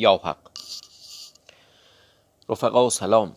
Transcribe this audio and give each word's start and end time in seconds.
یا 0.00 0.16
حق. 0.16 0.50
رفقا 2.48 2.90
سلام. 2.90 3.36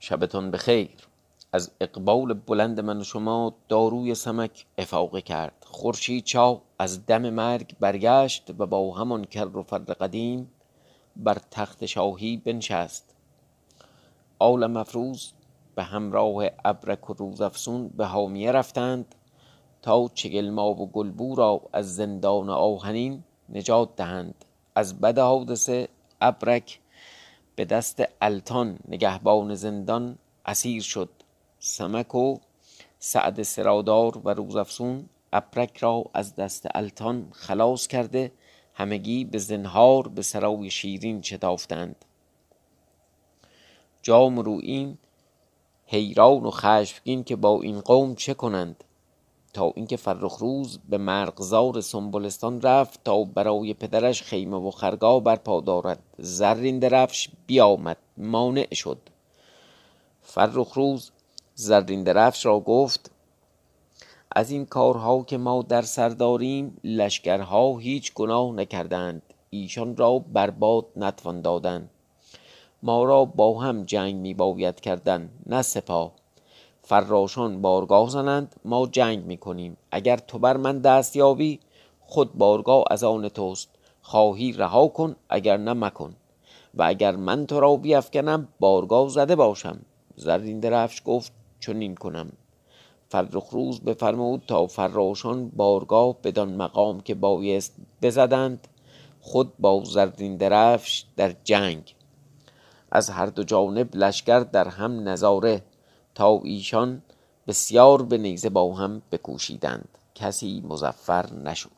شبتون 0.00 0.50
بخیر. 0.50 1.08
از 1.52 1.70
اقبال 1.80 2.34
بلند 2.34 2.80
من 2.80 3.00
و 3.00 3.04
شما 3.04 3.54
داروی 3.68 4.14
سمک 4.14 4.66
افاقه 4.78 5.20
کرد. 5.20 5.66
خورشید 5.66 6.24
چا 6.24 6.62
از 6.78 7.06
دم 7.06 7.30
مرگ 7.30 7.76
برگشت 7.80 8.50
و 8.58 8.66
با 8.66 8.94
همان 8.94 9.24
کر 9.24 9.56
و 9.56 9.62
فر 9.62 9.78
قدیم 9.78 10.50
بر 11.16 11.38
تخت 11.50 11.86
شاهی 11.86 12.36
بنشست. 12.36 13.14
آل 14.38 14.66
مفروز 14.66 15.32
به 15.74 15.82
همراه 15.82 16.44
ابرک 16.64 17.10
و 17.10 17.14
روزافسون 17.14 17.88
به 17.88 18.06
حامیه 18.06 18.52
رفتند 18.52 19.14
تا 19.82 20.10
چگلما 20.14 20.70
و 20.70 20.90
گلبو 20.90 21.34
را 21.34 21.62
از 21.72 21.96
زندان 21.96 22.50
آهنین 22.50 23.24
نجات 23.48 23.96
دهند. 23.96 24.45
از 24.76 25.00
بد 25.00 25.18
حادثه 25.18 25.88
ابرک 26.20 26.80
به 27.56 27.64
دست 27.64 28.02
التان 28.20 28.78
نگهبان 28.88 29.54
زندان 29.54 30.18
اسیر 30.46 30.82
شد. 30.82 31.08
سمک 31.58 32.14
و 32.14 32.38
سعد 32.98 33.42
سرادار 33.42 34.18
و 34.18 34.30
روزافسون 34.30 35.08
ابرک 35.32 35.76
را 35.76 36.04
از 36.14 36.34
دست 36.34 36.66
التان 36.74 37.28
خلاص 37.32 37.86
کرده 37.86 38.32
همگی 38.74 39.24
به 39.24 39.38
زنهار 39.38 40.08
به 40.08 40.22
سرای 40.22 40.70
شیرین 40.70 41.22
شتافتند. 41.22 42.04
جام 44.02 44.38
رویین 44.38 44.98
حیران 45.86 46.42
و 46.42 46.50
خشمگین 46.50 47.24
که 47.24 47.36
با 47.36 47.62
این 47.62 47.80
قوم 47.80 48.14
چه 48.14 48.34
کنند؟ 48.34 48.84
تا 49.56 49.72
اینکه 49.74 49.96
فرخ 49.96 50.36
روز 50.38 50.78
به 50.88 50.98
مرغزار 50.98 51.80
سنبلستان 51.80 52.62
رفت 52.62 53.04
تا 53.04 53.24
برای 53.24 53.74
پدرش 53.74 54.22
خیمه 54.22 54.56
و 54.56 54.70
خرگاه 54.70 55.20
برپا 55.20 55.60
دارد. 55.60 55.98
زرین 56.18 56.78
درفش 56.78 57.28
بیامد 57.46 57.96
مانع 58.16 58.74
شد. 58.74 58.98
فرخ 60.22 60.72
روز 60.72 61.10
زرین 61.54 62.02
درفش 62.02 62.46
را 62.46 62.60
گفت 62.60 63.10
از 64.32 64.50
این 64.50 64.66
کارها 64.66 65.22
که 65.22 65.36
ما 65.36 65.62
در 65.62 65.82
سر 65.82 66.08
داریم 66.08 66.80
لشکرها 66.84 67.78
هیچ 67.78 68.14
گناه 68.14 68.52
نکردند. 68.52 69.22
ایشان 69.50 69.96
را 69.96 70.18
برباد 70.18 70.86
نتوان 70.96 71.40
دادن. 71.40 71.90
ما 72.82 73.04
را 73.04 73.24
با 73.24 73.58
هم 73.58 73.84
جنگ 73.84 74.14
می 74.14 74.34
باید 74.34 74.80
کردن 74.80 75.30
نه 75.46 75.62
سپاه. 75.62 76.12
فراشان 76.88 77.62
بارگاه 77.62 78.10
زنند 78.10 78.56
ما 78.64 78.86
جنگ 78.86 79.24
می 79.24 79.36
کنیم 79.36 79.76
اگر 79.90 80.16
تو 80.16 80.38
بر 80.38 80.56
من 80.56 80.78
دست 80.78 81.16
یابی 81.16 81.60
خود 82.00 82.34
بارگاه 82.34 82.84
از 82.90 83.04
آن 83.04 83.28
توست. 83.28 83.68
خواهی 84.02 84.52
رها 84.52 84.88
کن 84.88 85.16
اگر 85.28 85.56
نه 85.56 85.72
مکن. 85.72 86.14
و 86.74 86.82
اگر 86.82 87.16
من 87.16 87.46
تو 87.46 87.60
را 87.60 87.76
بیفکنم 87.76 88.48
بارگاه 88.60 89.08
زده 89.08 89.36
باشم. 89.36 89.78
زرین 90.16 90.60
درفش 90.60 91.02
گفت 91.04 91.32
چنین 91.60 91.94
کنم. 91.94 92.32
فرخ 93.08 93.48
روز 93.50 93.80
بفرمود 93.80 94.42
تا 94.46 94.66
فراشان 94.66 95.48
بارگاه 95.48 96.16
بدان 96.24 96.56
مقام 96.56 97.00
که 97.00 97.14
بایست 97.14 97.76
بزدند. 98.02 98.68
خود 99.20 99.52
با 99.58 99.82
زرین 99.84 100.36
درفش 100.36 101.04
در 101.16 101.34
جنگ. 101.44 101.94
از 102.90 103.10
هر 103.10 103.26
دو 103.26 103.42
جانب 103.42 103.96
لشکر 103.96 104.40
در 104.40 104.68
هم 104.68 105.08
نظاره. 105.08 105.62
تا 106.16 106.40
ایشان 106.44 107.02
بسیار 107.46 108.02
به 108.02 108.18
نیزه 108.18 108.48
با 108.48 108.74
هم 108.74 109.02
بکوشیدند. 109.12 109.88
کسی 110.14 110.62
مظفر 110.68 111.32
نشد. 111.32 111.70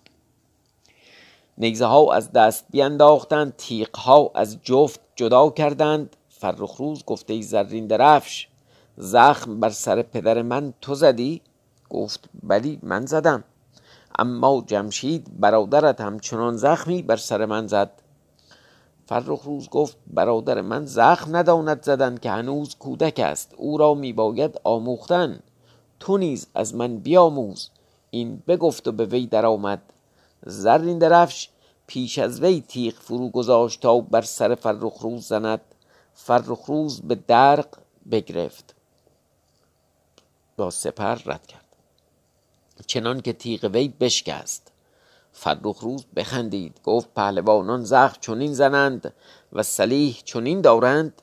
نیزه 1.59 1.87
ها 1.87 2.13
از 2.13 2.33
دست 2.33 2.65
بینداختند 2.71 3.57
تیغ 3.57 3.97
ها 3.97 4.31
از 4.35 4.59
جفت 4.63 5.01
جدا 5.17 5.51
کردند. 5.51 6.17
فرخ 6.29 6.77
روز 6.77 7.05
گفته 7.05 7.43
زرین 7.43 7.87
درفش 7.87 8.49
زخم 8.97 9.61
بر 9.61 9.71
سر 9.71 10.03
پدر 10.03 10.43
من 10.43 10.75
تو 10.81 10.95
زدی؟ 10.95 11.43
گفت 11.91 12.29
بلی 12.43 12.79
من 12.83 13.07
زدم. 13.07 13.45
اما 14.19 14.65
جمشید 14.67 15.41
برادرت 15.41 16.01
همچنان 16.01 16.57
زخمی 16.57 17.03
بر 17.03 17.17
سر 17.17 17.45
من 17.45 17.67
زد. 17.67 17.91
فرخ 19.09 19.43
روز 19.43 19.69
گفت 19.69 19.97
برادر 20.07 20.61
من 20.61 20.87
زخم 20.87 21.37
نداند 21.37 21.83
زدن 21.83 22.17
که 22.17 22.31
هنوز 22.31 22.75
کودک 22.75 23.19
است. 23.19 23.55
او 23.57 23.79
را 23.79 23.95
میباید 23.95 24.61
آموختن. 24.65 25.41
تو 26.01 26.19
نیز 26.19 26.47
از 26.55 26.75
من 26.75 26.97
بیاموز. 26.97 27.71
این 28.11 28.43
بگفت 28.49 28.89
و 28.89 28.93
به 28.93 29.05
وی 29.05 29.27
درآمد. 29.27 29.83
زرین 30.47 30.99
درفش 30.99 31.49
پیش 31.87 32.19
از 32.19 32.41
وی 32.41 32.61
تیغ 32.61 32.95
فرو 32.95 33.29
گذاشت 33.29 33.81
تا 33.81 34.01
بر 34.01 34.23
سر 34.23 34.55
فرخ 34.55 34.99
روز 35.01 35.27
زند. 35.27 35.61
فرخ 36.15 36.65
روز 36.67 37.01
به 37.01 37.15
درق 37.15 37.69
بگرفت. 38.11 38.75
با 40.57 40.71
سپر 40.71 41.15
رد 41.15 41.47
کرد. 41.47 41.65
چنان 42.87 43.21
که 43.21 43.33
تیغ 43.33 43.71
وی 43.73 43.89
بشکست. 43.89 44.73
فرخ 45.39 45.79
روز 45.81 46.07
بخندید. 46.17 46.81
گفت 46.85 47.15
پهلوانان 47.15 47.85
زخم 47.85 48.17
چنین 48.21 48.53
زنند 48.53 49.15
و 49.53 49.63
سلیح 49.63 50.21
چنین 50.25 50.61
دارند. 50.61 51.23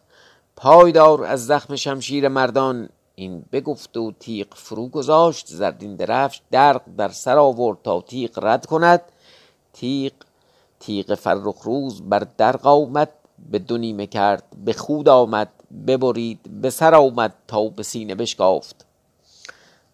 پایدار 0.56 1.24
از 1.24 1.46
زخم 1.46 1.76
شمشیر 1.76 2.28
مردان. 2.28 2.90
این 3.16 3.46
بگفت 3.52 3.98
و 3.98 4.12
تیغ 4.20 4.48
فرو 4.56 4.88
گذاشت. 4.88 5.48
زردین 5.48 5.96
درفش 5.96 6.42
درق 6.52 6.82
در 6.98 7.10
سر 7.10 7.38
آورد 7.38 7.78
تا 7.84 8.02
تیغ 8.02 8.40
رد 8.44 8.66
کند. 8.66 9.02
تیغ 9.74 10.14
تیغ 10.80 11.16
فرخ 11.16 11.62
روز 11.64 12.02
بر 12.02 12.28
درق 12.38 12.68
آمد 12.68 13.12
به 13.50 13.60
دو 13.60 14.06
کرد 14.06 14.44
به 14.66 14.74
خود 14.74 15.10
آمد 15.10 15.50
ببرید 15.88 16.62
به 16.62 16.70
سر 16.70 16.96
آمد 16.96 17.34
تا 17.48 17.68
به 17.68 17.84
سینه 17.84 18.16
بشکافت. 18.16 18.86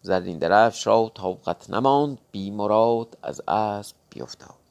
زرین 0.01 0.39
درفش 0.39 0.87
را 0.87 1.11
طاقت 1.15 1.69
نماند 1.69 2.17
بی 2.31 2.51
مراد 2.51 3.17
از 3.23 3.41
اسب 3.47 4.00
بیفتاد 4.15 4.61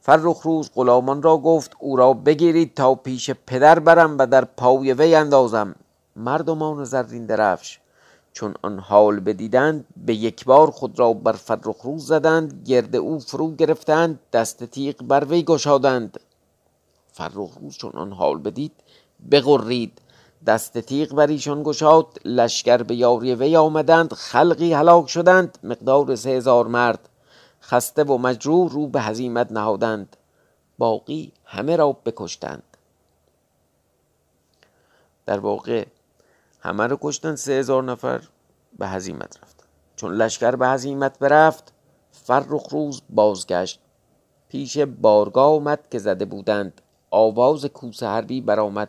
فرخ 0.00 0.40
روز 0.42 0.70
غلامان 0.74 1.22
را 1.22 1.38
گفت 1.38 1.72
او 1.78 1.96
را 1.96 2.12
بگیرید 2.12 2.74
تا 2.74 2.94
پیش 2.94 3.30
پدر 3.30 3.78
برم 3.78 4.18
و 4.18 4.26
در 4.26 4.44
پای 4.44 4.92
وی 4.92 5.14
اندازم. 5.14 5.74
مردمان 6.16 6.84
زرین 6.84 7.26
درفش 7.26 7.78
چون 8.32 8.54
آن 8.62 8.78
حال 8.78 9.20
بدیدند 9.20 9.84
به 9.96 10.14
یک 10.14 10.44
بار 10.44 10.70
خود 10.70 10.98
را 10.98 11.12
بر 11.12 11.32
فرخ 11.32 11.80
روز 11.82 12.06
زدند 12.06 12.62
گرد 12.66 12.96
او 12.96 13.18
فرو 13.18 13.54
گرفتند 13.54 14.18
دست 14.32 14.64
تیغ 14.64 14.96
بر 15.02 15.24
وی 15.24 15.42
گشادند. 15.42 16.20
فرخ 17.12 17.50
روز 17.60 17.76
چون 17.76 17.92
آن 17.92 18.12
حال 18.12 18.38
بدید 18.38 18.72
بغرید. 19.30 19.98
دست 20.46 20.78
تیغ 20.78 21.14
بر 21.14 21.26
ایشان 21.26 21.62
گشاد 21.62 22.06
لشکر 22.24 22.82
به 22.82 22.94
یاری 22.94 23.34
وی 23.34 23.56
آمدند 23.56 24.12
خلقی 24.12 24.72
هلاک 24.72 25.08
شدند 25.08 25.58
مقدار 25.62 26.16
سه 26.16 26.30
هزار 26.30 26.66
مرد. 26.66 27.08
خسته 27.62 28.04
و 28.04 28.18
مجروح 28.18 28.72
رو 28.72 28.88
به 28.88 29.00
هزیمت 29.00 29.52
نهادند. 29.52 30.16
باقی 30.78 31.32
همه 31.44 31.76
را 31.76 31.92
بکشتند. 31.92 32.76
در 35.26 35.38
واقع 35.38 35.86
همه 36.60 36.86
رو 36.86 36.98
کشتن 37.00 37.36
سه 37.36 37.52
هزار 37.52 37.82
نفر 37.82 38.28
به 38.78 38.88
هزیمت 38.88 39.38
رفت. 39.42 39.64
چون 39.96 40.14
لشکر 40.14 40.56
به 40.56 40.68
هزیمت 40.68 41.18
برفت 41.18 41.72
فرخ 42.12 42.68
روز 42.70 43.02
بازگشت. 43.10 43.80
پیش 44.48 44.78
بارگاه 44.78 45.52
آمد 45.52 45.88
که 45.90 45.98
زده 45.98 46.24
بودند. 46.24 46.80
آواز 47.10 47.64
کوس 47.64 48.02
حربی 48.02 48.40
برآمد. 48.40 48.88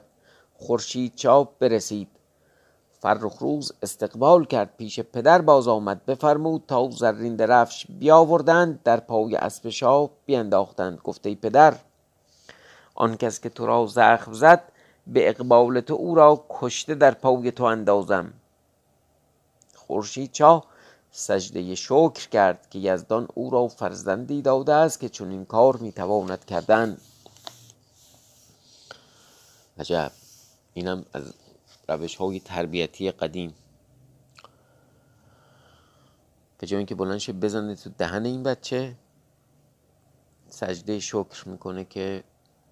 خورشید 0.54 1.16
چاپ 1.16 1.60
برسید. 1.60 2.08
فرخ 3.04 3.38
روز 3.40 3.72
استقبال 3.82 4.46
کرد 4.46 4.78
پیش 4.78 5.00
پدر 5.00 5.42
باز 5.42 5.68
آمد 5.68 6.06
بفرمود 6.06 6.64
تا 6.68 6.90
زرین 6.90 7.36
درفش 7.36 7.86
بیاوردند 7.90 8.84
در 8.84 9.00
پای 9.00 9.36
اسب 9.36 9.70
شاه 9.70 10.10
بینداختند. 10.26 11.00
گفته 11.04 11.36
پدر 11.36 11.76
آن 12.96 13.18
کس 13.18 13.40
که 13.40 13.50
تو 13.50 13.66
را 13.66 13.86
زخم 13.86 14.34
زد 14.34 14.64
به 15.08 15.30
اقبال 15.30 15.80
تو 15.80 15.94
او 15.94 16.16
را 16.16 16.46
کشته 16.50 16.96
در 16.96 17.12
پای 17.12 17.52
تو 17.52 17.64
اندازم. 17.64 18.34
خورشید 19.76 20.32
چاه 20.32 20.66
سجده 21.12 21.76
شکر 21.76 22.30
کرد 22.30 22.70
که 22.70 22.80
یزدان 22.80 23.28
او 23.34 23.50
را 23.50 23.68
فرزندی 23.68 24.42
داده 24.42 24.74
است 24.74 25.00
که 25.00 25.10
چون 25.10 25.32
این 25.32 25.46
کار 25.46 25.78
می‌تواند 25.78 26.46
کردن. 26.46 26.98
عجب. 29.80 30.12
اینم 30.74 31.06
از 31.14 31.34
روش 31.88 32.16
های 32.16 32.40
تربیتی 32.40 33.12
قدیم. 33.12 33.54
به 36.58 36.68
جای 36.68 36.78
اینکه 36.78 36.96
بلند 36.96 37.40
بزنه 37.40 37.76
تو 37.76 37.90
دهن 37.98 38.26
این 38.26 38.44
بچه 38.44 38.96
سجده 40.50 41.00
شکر 41.00 41.50
می‌کنه 41.50 41.86
که 41.86 42.24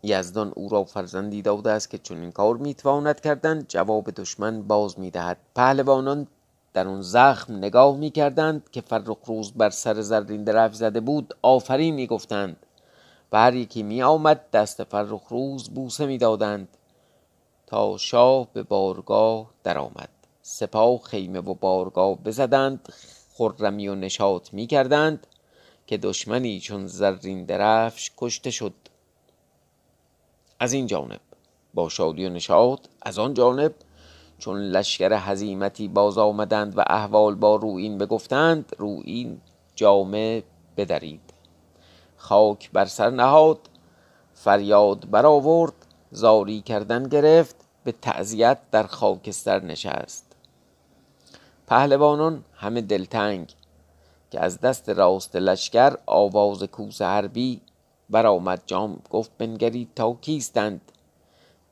یزدان 0.03 0.53
او 0.55 0.69
را 0.69 0.83
فرزندی 0.83 1.41
داده 1.41 1.71
است 1.71 1.89
که 1.89 1.97
چون 1.97 2.21
این 2.21 2.31
کار 2.31 2.57
می‌تواند 2.57 3.19
کردن. 3.19 3.65
جواب 3.67 4.11
دشمن 4.11 4.61
باز 4.61 4.99
می‌دهد. 4.99 5.37
پهلوانان 5.55 6.27
در 6.73 6.87
اون 6.87 7.01
زخم 7.01 7.55
نگاه 7.55 7.97
می‌کردند 7.97 8.69
که 8.71 8.81
فرخ 8.81 9.17
روز 9.25 9.51
بر 9.51 9.69
سر 9.69 10.01
زرین 10.01 10.43
درف 10.43 10.75
زده 10.75 10.99
بود. 10.99 11.33
آفرین 11.41 11.95
می‌گفتند. 11.95 12.65
و 13.31 13.37
هر 13.37 13.55
یکی 13.55 13.83
می 13.83 14.03
آمد 14.03 14.49
دست 14.51 14.83
فرخ 14.83 15.27
روز 15.29 15.69
بوسه 15.69 16.05
می 16.05 16.17
دادند 16.17 16.77
شاه 17.97 18.47
به 18.53 18.63
بارگاه 18.63 19.51
درآمد. 19.63 20.09
سپاه 20.41 21.01
خیمه 21.01 21.39
و 21.39 21.53
بارگاه 21.53 22.15
بزدند 22.15 22.93
خرمی 23.33 23.87
و 23.87 23.95
نشاط 23.95 24.53
می 24.53 24.67
کردند 24.67 25.27
که 25.87 25.97
دشمنی 25.97 26.59
چون 26.59 26.87
زرین 26.87 27.45
درفش 27.45 28.11
کشته 28.17 28.51
شد. 28.51 28.73
از 30.59 30.73
این 30.73 30.87
جانب 30.87 31.19
با 31.73 31.89
شادی 31.89 32.25
و 32.25 32.29
نشاط 32.29 32.79
از 33.01 33.19
آن 33.19 33.33
جانب 33.33 33.73
چون 34.39 34.57
لشکر 34.57 35.13
هزیمتی 35.13 35.87
باز 35.87 36.17
آمدند 36.17 36.77
و 36.77 36.83
احوال 36.87 37.35
با 37.35 37.55
روئین 37.55 37.97
بگفتند 37.97 38.75
روئین 38.77 39.41
جامه 39.75 40.43
بدرید. 40.77 41.33
خاک 42.17 42.71
بر 42.71 42.85
سر 42.85 43.09
نهاد 43.09 43.59
فریاد 44.33 45.09
برآورد 45.09 45.73
زاری 46.11 46.61
کردن 46.61 47.03
گرفت 47.03 47.55
به 47.83 47.91
تعزیت 47.91 48.57
در 48.71 48.83
خاکستر 48.83 49.63
نشست. 49.63 50.25
پهلوانان 51.67 52.43
همه 52.53 52.81
دلتنگ 52.81 53.53
که 54.31 54.39
از 54.39 54.59
دست 54.59 54.89
راست 54.89 55.35
لشکر 55.35 55.97
آواز 56.05 56.63
کوس 56.63 57.01
حربی 57.01 57.61
برآمد 58.09 58.61
جام 58.65 59.01
گفت 59.09 59.31
بنگرید 59.37 59.89
تا 59.95 60.13
کیستند. 60.13 60.81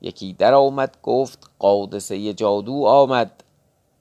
یکی 0.00 0.32
در 0.32 0.54
آمد 0.54 0.96
گفت 1.02 1.50
قادسه 1.58 2.32
جادو 2.34 2.86
آمد. 2.86 3.44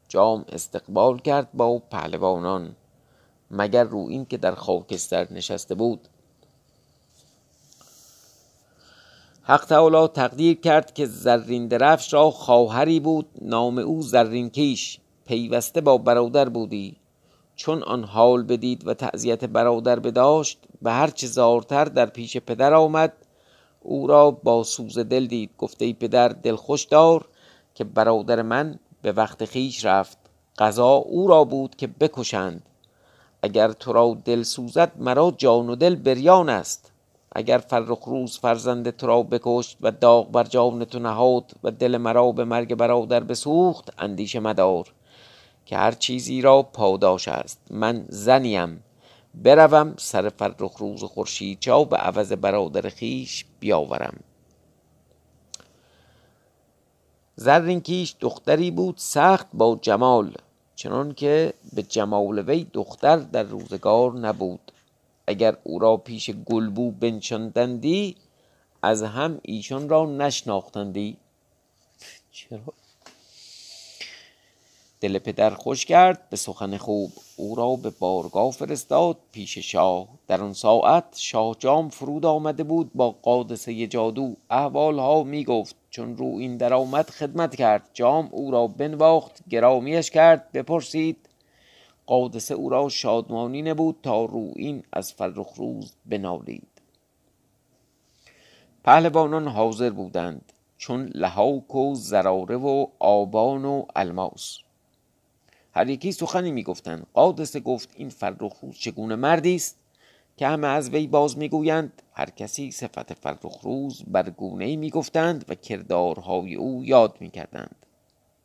جام 0.08 0.46
استقبال 0.50 1.20
کرد 1.20 1.48
با 1.54 1.80
پهلوانان 1.80 2.76
مگر 3.52 3.84
رو 3.84 4.08
این 4.10 4.26
که 4.26 4.38
در 4.38 4.56
خاکستر 4.56 5.28
نشسته 5.34 5.76
بود. 5.76 6.08
حق 9.50 9.66
تعالی 9.66 10.08
تقدیر 10.08 10.60
کرد 10.60 10.94
که 10.94 11.06
زرین 11.06 11.68
درفش 11.68 12.14
را 12.14 12.32
خواهری 12.32 13.00
بود 13.00 13.30
نام 13.42 13.78
او 13.78 14.02
زرین 14.02 14.50
کیش 14.50 15.00
پیوسته 15.26 15.82
با 15.82 15.98
برادر 15.98 16.50
بودی. 16.50 16.98
چون 17.56 17.84
آن 17.84 18.04
حال 18.04 18.44
بدید 18.44 18.88
و 18.88 18.94
تعذیت 18.94 19.46
برادر 19.46 20.00
بداشت 20.00 20.60
به 20.82 20.92
هر 20.92 21.08
چه 21.08 21.28
زارتر 21.28 21.86
در 21.86 22.06
پیش 22.06 22.38
پدر 22.38 22.74
آمد. 22.74 23.14
او 23.82 24.08
را 24.08 24.32
با 24.32 24.64
سوز 24.64 25.00
دل 25.00 25.28
دید 25.28 25.50
گفته 25.58 25.86
ای 25.86 25.94
پدر 25.94 26.28
دل 26.28 26.56
خوش 26.56 26.86
دار 26.86 27.28
که 27.76 27.84
برادر 27.84 28.42
من 28.42 28.80
به 29.02 29.12
وقت 29.12 29.46
خیش 29.46 29.86
رفت. 29.86 30.18
قضا 30.58 30.92
او 30.92 31.28
را 31.28 31.44
بود 31.44 31.76
که 31.76 31.88
بکشند. 31.88 32.62
اگر 33.44 33.72
تو 33.72 33.94
را 33.94 34.18
دل 34.26 34.44
سوزد 34.44 34.92
مرا 34.98 35.34
جان 35.38 35.70
و 35.70 35.76
دل 35.76 35.96
بریان 35.96 36.50
است. 36.50 36.89
اگر 37.32 37.58
فرخ 37.58 38.04
روز 38.06 38.40
فرزند 38.40 38.90
تو 38.90 39.08
را 39.08 39.24
بکشت 39.24 39.78
و 39.82 39.92
داغ 39.92 40.32
بر 40.32 40.44
جان 40.44 40.86
تو 40.86 41.00
نهاد 41.00 41.52
و 41.64 41.72
دل 41.72 41.98
مرا 41.98 42.32
به 42.32 42.44
مرگ 42.44 42.76
برادر 42.76 43.20
بسوخت 43.20 43.94
اندیشه 43.98 44.40
مدار 44.40 44.94
که 45.66 45.78
هر 45.78 45.92
چیزی 45.92 46.42
را 46.42 46.64
پاداش 46.64 47.28
است. 47.28 47.60
من 47.72 48.06
زنیم. 48.10 48.84
بروم 49.36 49.94
سر 49.98 50.30
فرخ 50.30 50.78
روز 50.78 51.04
خورشید 51.04 51.60
چا 51.60 51.84
به 51.84 51.98
عوض 51.98 52.34
برادر 52.34 52.90
خیش 52.90 53.46
بیاورم. 53.60 54.20
زرین 57.36 57.82
کیش 57.82 58.16
دختری 58.20 58.72
بود 58.72 58.96
سخت 58.98 59.48
با 59.54 59.80
جمال 59.82 60.36
چنان 60.76 61.14
که 61.14 61.54
به 61.74 61.84
جمال 61.84 62.40
وی 62.40 62.68
دختر 62.74 63.18
در 63.18 63.44
روزگار 63.44 64.14
نبود. 64.14 64.72
اگر 65.30 65.58
او 65.64 65.80
را 65.80 65.98
پیش 65.98 66.32
گلبو 66.32 66.92
بنشاندندی 66.92 68.16
از 68.82 69.04
هم 69.04 69.40
ایشان 69.44 69.90
را 69.90 70.06
نشناختندی. 70.06 71.18
چرا؟ 72.32 72.74
دل 75.02 75.20
پدر 75.20 75.50
خوش 75.50 75.86
کرد 75.86 76.30
به 76.30 76.38
سخن 76.38 76.78
خوب 76.78 77.12
او 77.38 77.56
را 77.56 77.76
به 77.76 77.90
بارگاه 77.90 78.52
فرستاد. 78.52 79.18
پیش 79.32 79.58
شاه 79.58 80.08
در 80.28 80.42
آن 80.42 80.54
ساعت 80.54 81.06
شاه 81.16 81.56
جام 81.60 81.90
فرود 81.90 82.26
آمده 82.26 82.64
بود 82.64 82.92
با 82.94 83.12
قادسه 83.12 83.88
جادو. 83.88 84.36
احوال 84.50 85.00
ها 85.00 85.24
می 85.24 85.44
گفت 85.44 85.76
چون 85.90 86.18
رو 86.18 86.26
این 86.26 86.58
در 86.58 86.74
آمد 86.74 87.10
خدمت 87.10 87.56
کرد. 87.56 87.90
جام 87.94 88.30
او 88.32 88.52
را 88.52 88.68
بنواخت 88.68 89.40
گرامیش 89.50 90.12
کرد 90.12 90.52
بپرسید 90.52 91.29
قادسه 92.10 92.54
او 92.54 92.70
را 92.70 92.90
شادمانی 92.90 93.62
نبود 93.62 93.96
تا 94.04 94.26
رو 94.26 94.54
این 94.56 94.84
از 94.94 95.14
فرخ 95.14 95.54
روز 95.56 95.94
بنالید. 96.06 96.68
پهلوانان 98.84 99.48
حاضر 99.48 99.90
بودند 99.90 100.54
چون 100.78 101.06
لحاک 101.06 101.76
و 101.76 101.96
زراره 101.96 102.56
و 102.56 102.88
آبان 103.00 103.66
و 103.66 103.86
الماس. 103.96 104.58
هر 105.74 105.90
یکی 105.90 106.12
سخنی 106.12 106.52
می‌گفتند. 106.52 107.08
قادسه 107.14 107.60
گفت 107.60 107.90
این 107.96 108.10
فرخروز 108.10 108.80
چگونه 108.80 109.16
مردی 109.16 109.56
است 109.56 109.78
که 110.38 110.48
همه 110.48 110.68
از 110.68 110.90
وی 110.90 111.08
باز 111.08 111.38
می‌گویند؟ 111.38 112.02
هر 112.14 112.30
کسی 112.30 112.72
صفت 112.72 113.14
فرخروز 113.14 114.04
بر 114.08 114.30
گونه 114.30 114.66
ای 114.66 114.76
می‌گفتند 114.76 115.46
و 115.50 115.56
کردارهای 115.56 116.56
او 116.56 116.86
یاد 116.86 117.18
می‌کردند. 117.20 117.86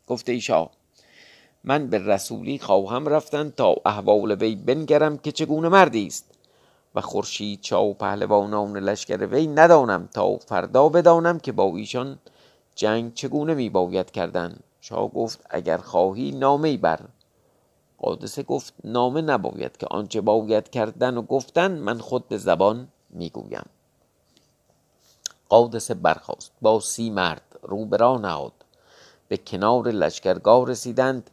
گفته 0.07 0.33
ایشا 0.33 0.71
من 1.65 1.87
به 1.87 1.99
رسولی 1.99 2.59
خواهم 2.59 3.09
رفتن 3.09 3.51
تا 3.51 3.75
احوال 3.85 4.33
وی 4.33 4.57
بنگرم 4.57 5.19
که 5.19 5.33
چگونه 5.33 5.69
مردی 5.69 6.07
است. 6.07 6.31
و 6.95 7.01
خورشید 7.01 7.61
چا 7.61 7.85
و 7.85 7.95
پهلوانان 7.95 8.77
لشکر 8.77 9.27
وی 9.27 9.47
ندانم 9.47 10.09
تا 10.15 10.37
فردا 10.37 10.89
بدانم 10.89 11.39
که 11.39 11.53
با 11.53 11.77
ایشان 11.77 12.19
جنگ 12.75 13.15
چگونه 13.15 13.55
می 13.55 13.71
باید 13.71 14.11
کردن. 14.11 14.57
شاه 14.81 15.09
گفت 15.09 15.47
اگر 15.51 15.77
خواهی 15.77 16.31
نامه 16.31 16.77
بر. 16.77 17.01
قادسه 17.99 18.43
گفت 18.43 18.75
نامه 18.85 19.23
نباید 19.23 19.77
که 19.77 19.87
آنچه 19.91 20.21
باید 20.21 20.71
کردن 20.71 21.17
و 21.17 21.23
گفتن 21.23 21.71
من 21.79 21.99
خود 21.99 22.29
به 22.29 22.39
زبان 22.39 22.89
می‌گویم. 23.11 23.67
قادسه 25.49 25.95
برخاست 25.95 26.53
با 26.63 26.81
سی 26.81 27.11
مرد 27.11 27.59
رو 27.63 27.87
به 27.87 27.97
به 29.29 29.37
کنار 29.37 29.89
لشکرگاه 29.91 30.67
رسیدند. 30.67 31.31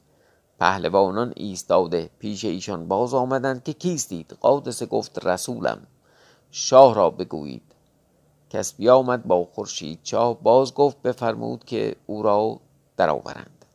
پهلوانان 0.61 1.33
ایستاده 1.35 2.09
پیش 2.19 2.45
ایشان 2.45 2.87
باز 2.87 3.13
آمدند 3.13 3.63
که 3.63 3.73
کیستید؟ 3.73 4.37
قادسه 4.41 4.85
گفت 4.85 5.25
رسولم. 5.25 5.87
شاه 6.51 6.95
را 6.95 7.09
بگویید. 7.09 7.61
کس 8.49 8.73
بیامد 8.73 9.23
با 9.23 9.47
خورشید 9.55 9.99
چاه 10.03 10.41
باز 10.41 10.73
گفت 10.73 11.01
بفرمود 11.01 11.63
که 11.65 11.95
او 12.05 12.23
را 12.23 12.59
درآورند. 12.97 13.65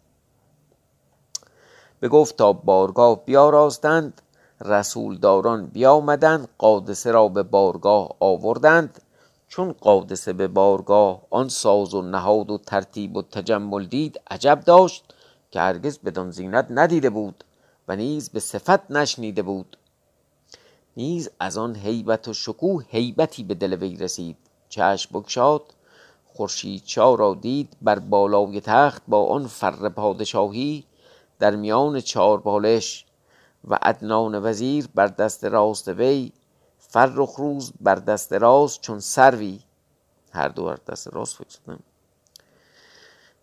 بگفت 2.02 2.36
تا 2.36 2.52
بارگاه 2.52 3.24
بیاراستند 3.24 4.22
رسولداران 4.60 5.66
بیامدند 5.66 6.48
قادسه 6.58 7.10
را 7.10 7.28
به 7.28 7.42
بارگاه 7.42 8.16
آوردند. 8.20 9.02
چون 9.48 9.72
قادسه 9.72 10.32
به 10.32 10.48
بارگاه 10.48 11.22
آن 11.30 11.48
ساز 11.48 11.94
و 11.94 12.02
نهاد 12.02 12.50
و 12.50 12.58
ترتیب 12.58 13.16
و 13.16 13.22
تجمل 13.22 13.86
دید 13.86 14.20
عجب 14.30 14.60
داشت. 14.66 15.12
که 15.50 15.60
هرگز 15.60 15.98
بدان 15.98 16.30
زینت 16.30 16.66
ندیده 16.70 17.10
بود 17.10 17.44
و 17.88 17.96
نیز 17.96 18.30
به 18.30 18.40
صفت 18.40 18.90
نشنیده 18.90 19.42
بود. 19.42 19.76
نیز 20.96 21.30
از 21.40 21.58
آن 21.58 21.76
هیبت 21.76 22.28
و 22.28 22.32
شکوه 22.32 22.84
هیبتی 22.88 23.44
به 23.44 23.54
دل 23.54 23.74
وی 23.74 23.96
رسید. 23.96 24.36
چشم 24.68 25.18
بگشاد 25.18 25.62
خورشید 26.24 26.82
را 26.96 27.34
دید 27.34 27.76
بر 27.82 27.98
بالای 27.98 28.60
تخت 28.60 29.02
با 29.08 29.26
آن 29.26 29.46
فر 29.46 29.88
پادشاهی 29.88 30.84
در 31.38 31.56
میان 31.56 32.00
چهار 32.00 32.40
بالش 32.40 33.04
و 33.64 33.78
عدنان 33.82 34.44
وزیر 34.44 34.88
بر 34.94 35.06
دست 35.06 35.44
راست 35.44 35.88
وی 35.88 36.32
فرخ 36.78 37.34
روز 37.34 37.72
بر 37.80 37.94
دست 37.94 38.32
راست 38.32 38.80
چون 38.80 39.00
سروی. 39.00 39.60
هر 40.32 40.48
دو 40.48 40.64
بر 40.64 40.78
دست 40.88 41.14
راست 41.14 41.36
فکر 41.36 41.78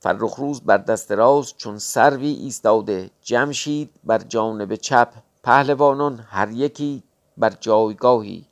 فرخ 0.04 0.36
روز 0.36 0.62
بر 0.62 0.78
دست 0.78 1.12
راست 1.12 1.58
چون 1.58 1.78
سروی 1.78 2.28
ایستاده 2.28 3.10
جمشید 3.22 3.90
بر 4.04 4.18
جانب 4.18 4.76
چپ 4.76 5.14
پهلوانان 5.44 6.26
هر 6.30 6.52
یکی 6.52 7.04
بر 7.38 7.54
جایگاهی. 7.60 8.46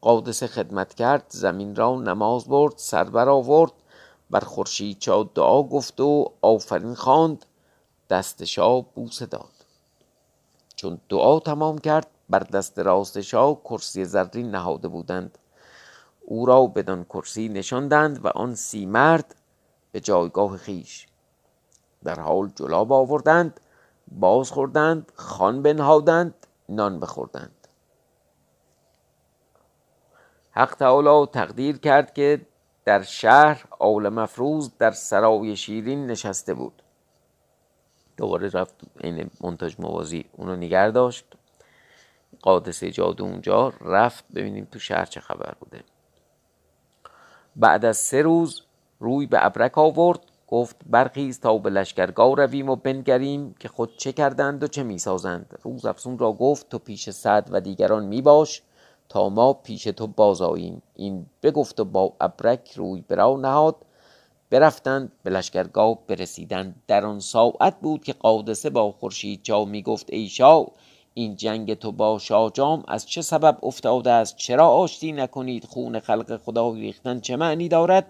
قادس 0.00 0.42
خدمت 0.42 0.94
کرد 0.94 1.26
زمین 1.28 1.76
را 1.76 2.00
نماز 2.00 2.44
برد 2.44 2.74
سر 2.76 3.28
آورد 3.28 3.72
بر 4.30 4.40
خورشید 4.40 4.98
چا 4.98 5.22
دعا 5.34 5.62
گفت 5.62 6.00
و 6.00 6.32
آفرین 6.42 6.94
خواند 6.94 7.46
دست 8.10 8.44
شاه 8.44 8.84
بوسه 8.94 9.26
داد. 9.26 9.54
چون 10.76 11.00
دعا 11.08 11.40
تمام 11.40 11.78
کرد 11.78 12.06
بر 12.28 12.38
دست 12.38 12.78
راست 12.78 13.20
شاه 13.20 13.60
کرسی 13.64 14.04
زرین 14.04 14.50
نهاده 14.50 14.88
بودند. 14.88 15.38
او 16.20 16.46
را 16.46 16.66
بدان 16.66 17.04
کرسی 17.04 17.48
نشاندند 17.48 18.24
و 18.24 18.28
آن 18.28 18.54
سی 18.54 18.86
مرد 18.86 19.34
به 19.92 20.00
جایگاه 20.00 20.56
خیش. 20.56 21.06
در 22.04 22.20
حال 22.20 22.52
جلاب 22.56 22.92
آوردند 22.92 23.60
باز 24.08 24.50
خوردند 24.50 25.12
خان 25.14 25.62
بنهادند 25.62 26.46
نان 26.68 27.00
بخوردند. 27.00 27.68
حق 30.50 30.74
تعالی 30.74 31.26
تقدیر 31.26 31.78
کرد 31.78 32.14
که 32.14 32.46
در 32.84 33.02
شهر 33.02 33.64
آل 33.78 34.08
مفروز 34.08 34.78
در 34.78 34.90
سرای 34.90 35.56
شیرین 35.56 36.06
نشسته 36.06 36.54
بود. 36.54 36.82
دوباره 38.16 38.48
رفت 38.48 38.80
این 39.00 39.30
منتاج 39.40 39.76
موازی 39.78 40.24
اونو 40.32 40.56
نگر 40.56 40.90
داشت. 40.90 41.24
قادسه 42.42 42.90
جادو 42.90 43.24
اونجا 43.24 43.72
رفت 43.80 44.24
ببینیم 44.34 44.68
تو 44.72 44.78
شهر 44.78 45.04
چه 45.04 45.20
خبر 45.20 45.54
بوده. 45.60 45.84
بعد 47.56 47.84
از 47.84 47.96
سه 47.96 48.22
روز 48.22 48.62
روی 49.02 49.26
به 49.26 49.46
ابرک 49.46 49.78
آورد 49.78 50.20
گفت 50.48 50.76
برخیز 50.86 51.40
تا 51.40 51.58
به 51.58 51.70
لشکرگاه 51.70 52.36
رویم 52.36 52.68
و 52.68 52.76
بنگریم 52.76 53.54
که 53.60 53.68
خود 53.68 53.96
چه 53.96 54.12
کردند 54.12 54.62
و 54.62 54.66
چه 54.66 54.82
می‌سازند. 54.82 55.58
روز 55.62 55.86
افسون 55.86 56.18
را 56.18 56.32
گفت 56.32 56.68
تو 56.68 56.78
پیش 56.78 57.10
صد 57.10 57.48
و 57.50 57.60
دیگران 57.60 58.04
میباش 58.04 58.62
تا 59.08 59.28
ما 59.28 59.52
پیش 59.52 59.84
تو 59.84 60.06
بازاییم 60.06 60.82
این 60.96 61.26
بگفت 61.42 61.80
و 61.80 61.84
با 61.84 62.12
ابرک 62.20 62.72
روی 62.76 63.00
برا 63.08 63.36
نهاد. 63.36 63.76
برفتند 64.50 65.12
به 65.22 65.30
لشکرگاه 65.30 65.98
برسیدند. 66.06 66.74
در 66.86 67.06
آن 67.06 67.20
ساعت 67.20 67.80
بود 67.80 68.04
که 68.04 68.12
قادسه 68.12 68.70
با 68.70 68.92
خورشید 68.92 69.42
چا 69.42 69.64
می‌گفت 69.64 70.06
ای 70.12 70.28
شاه 70.28 70.66
این 71.14 71.36
جنگ 71.36 71.74
تو 71.74 71.92
با 71.92 72.18
شاجام 72.18 72.84
از 72.88 73.06
چه 73.06 73.22
سبب 73.22 73.58
افتاده 73.62 74.10
است؟ 74.10 74.36
چرا 74.36 74.68
آشتی 74.68 75.12
نکنید؟ 75.12 75.64
خون 75.64 76.00
خلق 76.00 76.40
خدا 76.44 76.72
ریختن 76.72 77.20
چه 77.20 77.36
معنی 77.36 77.68
دارد؟ 77.68 78.06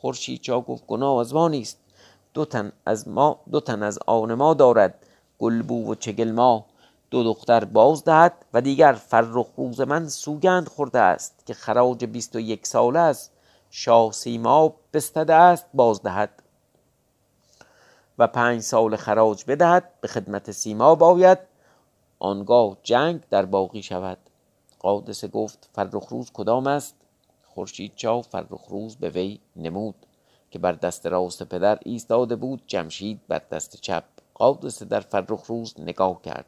خورشید 0.00 0.40
چا 0.40 0.60
گفت 0.60 0.86
گناه 0.86 1.20
از 1.20 1.34
ما 1.34 1.48
نیست. 1.48 1.78
دو 2.34 2.44
تن 2.44 2.72
از 2.86 3.08
ما 3.08 3.40
دو 3.50 3.60
تن 3.60 3.82
از 3.82 3.98
آن 4.06 4.34
ما 4.34 4.54
دارد 4.54 4.94
گلبو 5.38 5.90
و 5.90 5.94
چگل 5.94 6.32
ما. 6.32 6.66
دو 7.10 7.24
دختر 7.24 7.64
باز 7.64 8.04
دهد 8.04 8.32
و 8.54 8.60
دیگر 8.60 8.92
فرخ 8.92 9.46
روز 9.56 9.80
من 9.80 10.08
سوگند 10.08 10.68
خورده 10.68 10.98
است 10.98 11.46
که 11.46 11.54
خراج 11.54 12.04
بیست 12.04 12.36
و 12.36 12.40
یک 12.40 12.66
ساله 12.66 12.98
است. 12.98 13.32
شاه 13.70 14.12
سیما 14.12 14.74
بستده 14.92 15.34
است 15.34 15.66
باز 15.74 16.02
دهد. 16.02 16.30
و 18.18 18.26
پنج 18.26 18.60
سال 18.60 18.96
خراج 18.96 19.44
بدهد 19.48 19.90
به 20.00 20.08
خدمت 20.08 20.50
سیما 20.50 20.94
باید. 20.94 21.38
آنگاه 22.18 22.76
جنگ 22.82 23.20
در 23.30 23.44
باقی 23.44 23.82
شود. 23.82 24.18
قادسه 24.78 25.28
گفت 25.28 25.68
فرخ 25.72 26.08
روز 26.08 26.30
کدام 26.32 26.66
است؟ 26.66 26.94
خورشید 27.54 27.92
چاو 27.96 28.22
فرخ 28.22 28.66
روز 28.68 28.96
به 28.96 29.10
وی 29.10 29.38
نمود 29.56 29.94
که 30.50 30.58
بر 30.58 30.72
دست 30.72 31.06
راست 31.06 31.42
پدر 31.42 31.78
ایستاده 31.84 32.36
بود 32.36 32.62
جمشید 32.66 33.20
بر 33.28 33.42
دست 33.50 33.76
چپ 33.76 34.04
قادسه 34.34 34.84
در 34.84 35.00
فرخ 35.00 35.46
روز 35.46 35.74
نگاه 35.78 36.22
کرد. 36.22 36.46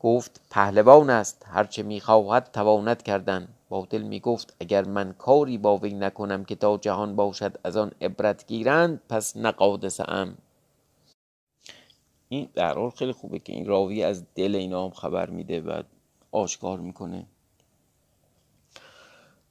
گفت 0.00 0.40
پهلوان 0.50 1.10
است 1.10 1.46
هرچه 1.48 1.82
می‌خواهد 1.82 2.50
تواند 2.52 3.02
کردن. 3.02 3.48
با 3.68 3.86
دل 3.90 4.02
می‌گفت 4.02 4.56
اگر 4.60 4.84
من 4.84 5.12
کاری 5.12 5.58
با 5.58 5.76
وی 5.76 5.94
نکنم 5.94 6.44
که 6.44 6.54
تا 6.54 6.78
جهان 6.78 7.16
باشد 7.16 7.58
از 7.64 7.76
آن 7.76 7.92
عبرت 8.00 8.46
گیرند 8.46 9.00
پس 9.08 9.36
نه 9.36 9.50
قادسه 9.50 10.10
ام. 10.10 10.38
این 12.28 12.48
در 12.54 12.74
حال 12.74 12.90
خیلی 12.90 13.12
خوبه 13.12 13.38
که 13.38 13.52
این 13.52 13.66
راوی 13.66 14.02
از 14.02 14.24
دل 14.34 14.54
اینا 14.54 14.84
هم 14.84 14.90
خبر 14.90 15.30
میده 15.30 15.60
و 15.60 15.82
آشکار 16.32 16.80
می‌کنه. 16.80 17.26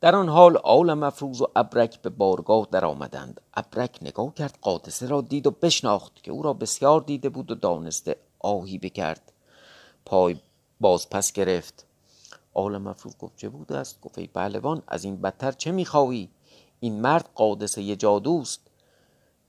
در 0.02 0.16
آن 0.16 0.30
حال 0.30 0.58
آل 0.58 0.94
مفروز 0.94 1.42
و 1.42 1.48
ابرک 1.56 2.02
به 2.02 2.10
بارگاه 2.10 2.68
در 2.72 2.86
آمدند. 2.86 3.42
ابرک 3.54 4.00
نگاه 4.02 4.34
کرد 4.34 4.58
قادسه 4.62 5.08
را 5.08 5.22
دید 5.22 5.48
و 5.48 5.52
بشناخت 5.52 6.24
که 6.24 6.32
او 6.32 6.42
را 6.42 6.54
بسیار 6.54 7.02
دیده 7.02 7.30
بود 7.30 7.52
و 7.52 7.56
دانسته 7.56 8.16
آهی 8.40 8.78
بکرد. 8.78 9.32
پای 10.06 10.40
باز 10.80 11.10
پس 11.10 11.32
گرفت. 11.32 11.86
آل 12.54 12.78
مفروز 12.78 13.18
گفت 13.18 13.38
چه 13.38 13.50
بوده 13.50 13.78
است؟ 13.78 14.02
گفت 14.02 14.18
ای 14.18 14.28
پهلوان 14.28 14.84
از 14.88 15.04
این 15.04 15.22
بدتر 15.22 15.52
چه 15.52 15.72
می‌خواهی؟ 15.72 16.30
این 16.80 17.02
مرد 17.02 17.30
قادسه 17.36 17.96
جادوست. 17.96 18.60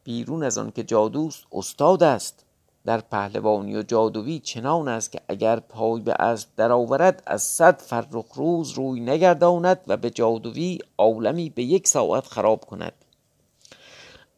بیرون 0.04 0.42
از 0.42 0.58
آن 0.58 0.70
که 0.70 0.82
جادوست 0.82 1.44
استاد 1.52 2.02
است. 2.02 2.44
در 2.88 3.00
پهلوانی 3.00 3.76
و 3.76 3.82
جادویی 3.82 4.38
چنان 4.38 4.88
است 4.88 5.12
که 5.12 5.20
اگر 5.28 5.60
پای 5.60 6.00
به 6.00 6.12
اسب 6.12 6.48
درآورد 6.56 7.22
از 7.26 7.42
صد 7.42 7.80
فرخ 7.80 8.24
روز 8.34 8.70
روی 8.70 9.00
نگرداند 9.00 9.80
و 9.86 9.96
به 9.96 10.10
جادویی 10.10 10.78
عالمی 10.98 11.50
به 11.50 11.62
یک 11.62 11.88
ساعت 11.88 12.26
خراب 12.26 12.64
کند. 12.64 12.92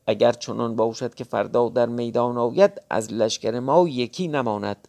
اگر 0.07 0.33
چنان 0.33 0.77
باشد 0.77 1.15
که 1.15 1.25
فردا 1.25 1.69
در 1.69 1.87
میدان 1.87 2.39
آید 2.39 2.83
از 2.91 3.13
لشکر 3.13 3.61
ما 3.61 3.89
یکی 3.89 4.29
نماند. 4.29 4.89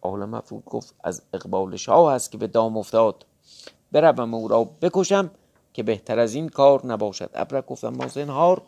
آل 0.00 0.24
مفروض 0.24 0.62
گفت 0.66 0.94
از 1.04 1.22
اقبال 1.32 1.76
شاه 1.76 2.12
است 2.12 2.32
که 2.32 2.38
به 2.38 2.46
دام 2.46 2.76
افتاد. 2.76 3.26
بروم 3.92 4.34
او 4.34 4.48
را 4.48 4.64
بکشم 4.64 5.30
که 5.72 5.82
بهتر 5.82 6.18
از 6.18 6.34
این 6.34 6.48
کار 6.48 6.86
نباشد. 6.86 7.30
ابرک 7.34 7.66
گفتم 7.66 7.88
ما 7.88 8.06
زنهار 8.06 8.62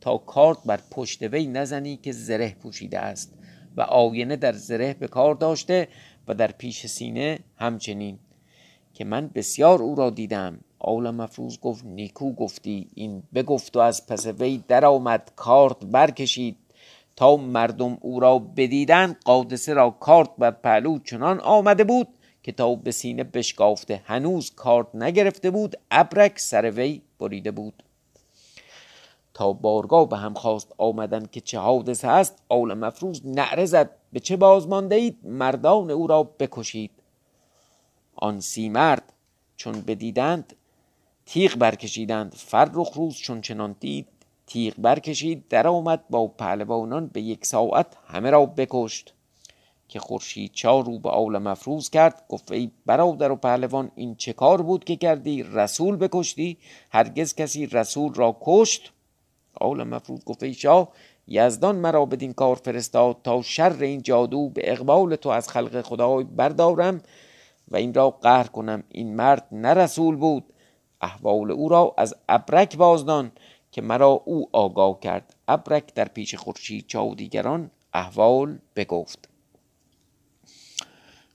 تا 0.00 0.18
کارت 0.18 0.58
بر 0.66 0.80
پشت 0.90 1.22
وی 1.22 1.46
نزنی 1.46 1.96
که 1.96 2.12
زره 2.12 2.56
پوشیده 2.62 2.98
است 2.98 3.34
و 3.76 3.80
آینه 3.80 4.36
در 4.36 4.52
زره 4.52 4.94
به 4.94 5.08
کار 5.08 5.34
داشته 5.34 5.88
و 6.28 6.34
در 6.34 6.52
پیش 6.52 6.86
سینه 6.86 7.38
همچنین. 7.56 8.18
که 8.94 9.04
من 9.04 9.30
بسیار 9.34 9.82
او 9.82 9.94
را 9.94 10.10
دیدم. 10.10 10.60
آول 10.78 11.10
مفروض 11.10 11.58
گفت 11.58 11.84
نیکو 11.84 12.32
گفتی. 12.32 12.88
این 12.94 13.22
بگفت 13.34 13.76
و 13.76 13.80
از 13.80 14.06
پس 14.06 14.26
وی 14.26 14.64
در 14.68 14.84
آمد 14.84 15.32
کارت 15.36 15.84
برکشید. 15.84 16.56
تا 17.16 17.36
مردم 17.36 17.98
او 18.00 18.20
را 18.20 18.38
بدیدن 18.38 19.16
قادسه 19.24 19.74
را 19.74 19.90
کارت 19.90 20.30
بر 20.38 20.50
پهلو 20.50 20.98
چنان 20.98 21.40
آمده 21.40 21.84
بود 21.84 22.08
که 22.42 22.52
تا 22.52 22.74
به 22.74 22.90
سینه 22.90 23.24
بشکافته 23.24 24.02
هنوز 24.04 24.50
کارت 24.50 24.94
نگرفته 24.94 25.50
بود 25.50 25.76
ابرک 25.90 26.38
سر 26.38 26.70
وی 26.70 27.02
بریده 27.18 27.50
بود. 27.50 27.82
تا 29.40 29.52
بارگاه 29.52 30.08
به 30.08 30.16
هم 30.16 30.34
خواست 30.34 30.74
آمدن 30.78 31.26
که 31.32 31.40
چه 31.40 31.58
حادثه 31.58 32.08
است 32.08 32.42
آل 32.48 32.74
مفروز 32.74 33.26
نعره 33.26 33.64
زد. 33.64 33.90
به 34.12 34.20
چه 34.20 34.36
بازمانده 34.36 34.94
اید 34.94 35.18
مردان 35.22 35.90
او 35.90 36.06
را 36.06 36.22
بکشید. 36.22 36.90
آن 38.16 38.40
سی 38.40 38.68
مرد 38.68 39.12
چون 39.56 39.80
بدیدند 39.80 40.56
تیغ 41.26 41.54
برکشیدند. 41.54 42.34
فرخ 42.34 42.92
روز 42.94 43.16
چون 43.16 43.40
چنان 43.40 43.76
دید 43.80 44.08
تیغ 44.46 44.74
برکشید 44.78 45.48
در 45.48 45.66
آمد 45.66 46.04
با 46.10 46.26
پهلوانان 46.26 47.06
به 47.06 47.20
یک 47.20 47.46
ساعت 47.46 47.96
همه 48.06 48.30
را 48.30 48.46
بکشت. 48.46 49.14
که 49.88 49.98
خورشید 49.98 50.52
چا 50.52 50.80
رو 50.80 50.98
به 50.98 51.10
آل 51.10 51.38
مفروز 51.38 51.90
کرد 51.90 52.24
گفت 52.28 52.52
ای 52.52 52.70
برادر 52.86 53.32
و 53.32 53.36
پهلوان 53.36 53.90
این 53.94 54.14
چه 54.14 54.32
کار 54.32 54.62
بود 54.62 54.84
که 54.84 54.96
کردی؟ 54.96 55.42
رسول 55.42 55.96
بکشتی؟ 55.96 56.58
هرگز 56.90 57.34
کسی 57.34 57.66
رسول 57.66 58.14
را 58.14 58.36
کشت؟ 58.40 58.92
آل 59.60 59.84
مفروض 59.84 60.24
گفت 60.24 60.42
ای 60.42 60.54
شاه 60.54 60.88
یزدان 61.26 61.76
مرا 61.76 62.06
بدین 62.06 62.32
کار 62.32 62.54
فرستاد 62.56 63.16
تا 63.24 63.42
شر 63.42 63.76
این 63.80 64.02
جادو 64.02 64.48
به 64.48 64.72
اقبال 64.72 65.16
تو 65.16 65.28
از 65.28 65.48
خلق 65.48 65.82
خدای 65.82 66.24
بردارم 66.24 67.00
و 67.70 67.76
این 67.76 67.94
را 67.94 68.10
قهر 68.10 68.46
کنم. 68.46 68.82
این 68.88 69.16
مرد 69.16 69.46
نه 69.52 69.74
رسول 69.74 70.16
بود 70.16 70.44
احوال 71.00 71.50
او 71.50 71.68
را 71.68 71.94
از 71.96 72.14
ابرک 72.28 72.76
بازدان 72.76 73.32
که 73.72 73.82
مرا 73.82 74.22
او 74.24 74.48
آگاه 74.52 75.00
کرد. 75.00 75.34
ابرک 75.48 75.94
در 75.94 76.04
پیش 76.04 76.34
خورشید 76.34 76.86
چا 76.86 77.14
دیگران 77.14 77.70
احوال 77.94 78.58
بگفت. 78.76 79.28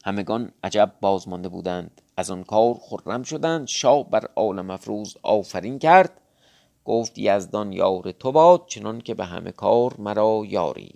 همگان 0.05 0.51
عجب 0.63 0.91
بازمانده 1.01 1.50
بودند. 1.50 2.01
از 2.17 2.32
آن 2.32 2.44
کار 2.44 2.74
خرم 2.74 3.24
شدند. 3.24 3.67
شاه 3.67 4.10
بر 4.10 4.27
آل 4.36 4.62
مفروز 4.62 5.17
آفرین 5.24 5.79
کرد. 5.79 6.22
گفت 6.86 7.18
یزدان 7.18 7.74
یار 7.74 8.12
تو 8.12 8.32
باد 8.32 8.63
چنان 8.68 9.01
که 9.01 9.13
به 9.13 9.25
همه 9.25 9.51
کار 9.51 9.96
مرا 9.98 10.44
یاری. 10.48 10.96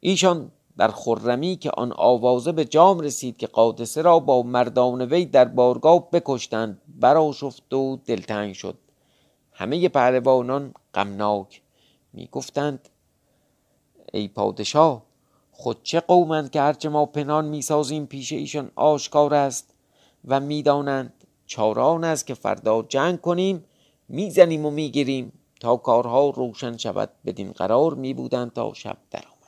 ایشان 0.00 0.50
در 0.78 0.88
خرمی 0.88 1.56
که 1.56 1.70
آن 1.70 1.92
آوازه 1.96 2.52
به 2.52 2.64
جام 2.64 3.00
رسید 3.00 3.36
که 3.36 3.46
قادسه 3.46 4.02
را 4.02 4.18
با 4.18 4.42
مردان 4.42 5.02
وی 5.02 5.24
در 5.24 5.44
بارگاه 5.44 6.10
بکشتند 6.10 6.80
براشفت 6.88 7.74
و 7.74 7.98
دلتنگ 8.06 8.54
شد. 8.54 8.78
همه 9.52 9.88
پهلوانان 9.88 10.74
غمناک 10.94 11.62
می 12.12 12.28
گفتند 12.32 12.88
ای 14.12 14.28
پادشاه 14.28 15.02
خود 15.52 15.82
چه 15.82 16.00
قومند 16.00 16.50
که 16.50 16.60
هرچه 16.60 16.88
ما 16.88 17.06
پنهان 17.06 17.44
می‌سازیم 17.44 18.06
پیش 18.06 18.32
ایشان 18.32 18.70
آشکار 18.76 19.34
است 19.34 19.74
و 20.24 20.40
می‌دانند 20.40 21.17
چاران 21.48 22.04
است 22.04 22.26
که 22.26 22.34
فردا 22.34 22.82
جنگ 22.82 23.20
کنیم 23.20 23.64
می‌زنیم 24.08 24.66
و 24.66 24.70
می‌گیریم. 24.70 25.32
تا 25.60 25.76
کارها 25.76 26.30
روشن 26.30 26.76
شود 26.76 27.10
بدین 27.26 27.52
قرار 27.52 27.94
می 27.94 28.14
بودند 28.14 28.52
تا 28.52 28.74
شب 28.74 28.96
در 29.10 29.24
آمد 29.26 29.38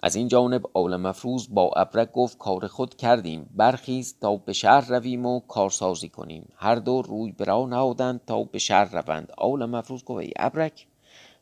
از 0.00 0.16
این 0.16 0.28
جانب 0.28 0.62
آل 0.74 0.96
مفروض 0.96 1.48
با 1.50 1.70
ابرک 1.76 2.12
گفت 2.12 2.38
کار 2.38 2.66
خود 2.66 2.96
کردیم. 2.96 3.50
برخیز 3.54 4.16
تا 4.20 4.36
به 4.36 4.52
شهر 4.52 4.88
رویم 4.88 5.26
و 5.26 5.40
کارسازی 5.40 6.08
کنیم. 6.08 6.52
هر 6.56 6.74
دو 6.74 7.02
روی 7.02 7.32
برا 7.32 7.66
نهادند 7.66 8.20
تا 8.26 8.44
به 8.44 8.58
شهر 8.58 9.00
روند. 9.00 9.32
آل 9.38 9.64
مفروض 9.64 10.04
گفت 10.04 10.20
ای 10.20 10.32
ابرک 10.36 10.86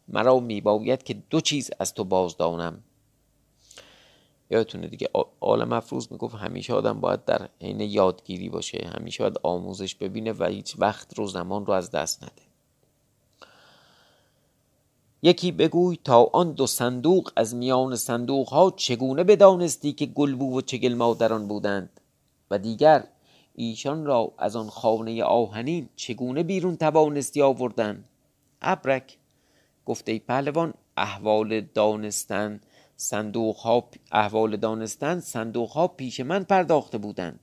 مرا 0.09 0.41
میباید 0.41 1.03
که 1.03 1.15
دو 1.15 1.41
چیز 1.41 1.71
از 1.81 1.95
تو 1.95 2.05
بازدانم. 2.05 2.83
یادتونه 4.53 4.87
دیگه 4.87 5.09
آل 5.41 5.65
مفروض 5.65 6.13
می‌گفت 6.13 6.35
همیشه 6.35 6.75
آدم 6.75 7.01
باید 7.01 7.25
در 7.25 7.49
عین 7.61 7.81
یادگیری 7.81 8.49
باشه 8.49 8.91
همیشه 8.99 9.23
باید 9.23 9.39
آموزش 9.43 9.95
ببینه 9.95 10.33
و 10.33 10.45
هیچ 10.45 10.75
وقت 10.79 11.19
رو 11.19 11.27
زمان 11.27 11.67
رو 11.67 11.73
از 11.73 11.91
دست 11.91 12.23
نده. 12.23 12.43
یکی 15.23 15.53
بگوی 15.53 15.99
تا 16.05 16.31
آن 16.33 16.53
دو 16.53 16.67
صندوق 16.67 17.33
از 17.37 17.55
میان 17.55 17.97
صندوق 17.97 18.49
ها 18.49 18.73
چگونه 18.77 19.25
بدانستی 19.25 19.93
که 19.93 20.07
گلبو 20.07 20.59
و 20.59 20.61
چگل 20.61 20.95
مادران 20.95 21.49
بودند؟ 21.49 22.01
و 22.51 22.59
دیگر 22.59 23.05
ایشان 23.55 24.07
را 24.07 24.33
از 24.39 24.57
آن 24.57 24.69
خانه 24.69 25.25
آهنین 25.25 25.89
چگونه 25.97 26.43
بیرون 26.43 26.77
توانستی 26.77 27.43
آوردن؟ 27.43 28.05
ابرک 28.63 29.17
گفته 29.87 30.19
پهلوان 30.19 30.75
احوال 30.97 31.61
دانستن 31.61 32.61
صندوق 32.97 33.57
ها 33.57 33.89
احوال 34.13 34.57
دانستن 34.57 35.21
صندوق 35.21 35.71
ها 35.71 35.89
پیش 35.89 36.21
من 36.21 36.45
پرداخته 36.45 36.99
بودند 36.99 37.41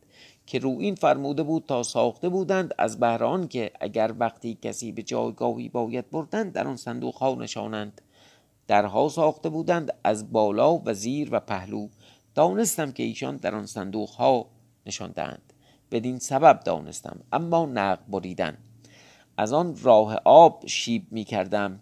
که 0.49 0.59
رو 0.59 0.77
این 0.79 0.95
فرموده 0.95 1.43
بود 1.43 1.63
تا 1.67 1.83
ساخته 1.83 2.29
بودند 2.29 2.73
از 2.77 2.99
بهران 2.99 3.47
که 3.47 3.71
اگر 3.79 4.13
وقتی 4.19 4.57
کسی 4.61 4.91
به 4.91 5.03
جایگاهی 5.03 5.69
باید 5.69 6.09
بردند 6.09 6.53
در 6.53 6.67
آن 6.67 6.75
صندوق 6.75 7.15
ها 7.15 7.35
نشانند. 7.35 8.01
درها 8.67 9.09
ساخته 9.09 9.49
بودند 9.49 9.93
از 10.03 10.31
بالا 10.31 10.81
و 10.85 10.93
زیر 10.93 11.29
و 11.31 11.39
پهلو. 11.39 11.87
دانستم 12.35 12.91
که 12.91 13.03
ایشان 13.03 13.37
در 13.37 13.55
آن 13.55 13.65
صندوق 13.65 14.09
ها 14.09 14.45
نشاندند 14.85 15.53
بدین 15.91 16.19
سبب 16.19 16.59
دانستم 16.59 17.19
اما 17.31 17.65
نقب 17.65 17.99
بریدن. 18.07 18.57
از 19.37 19.53
آن 19.53 19.77
راه 19.83 20.15
آب 20.25 20.63
شیب 20.67 21.07
می 21.11 21.23
کردم 21.23 21.79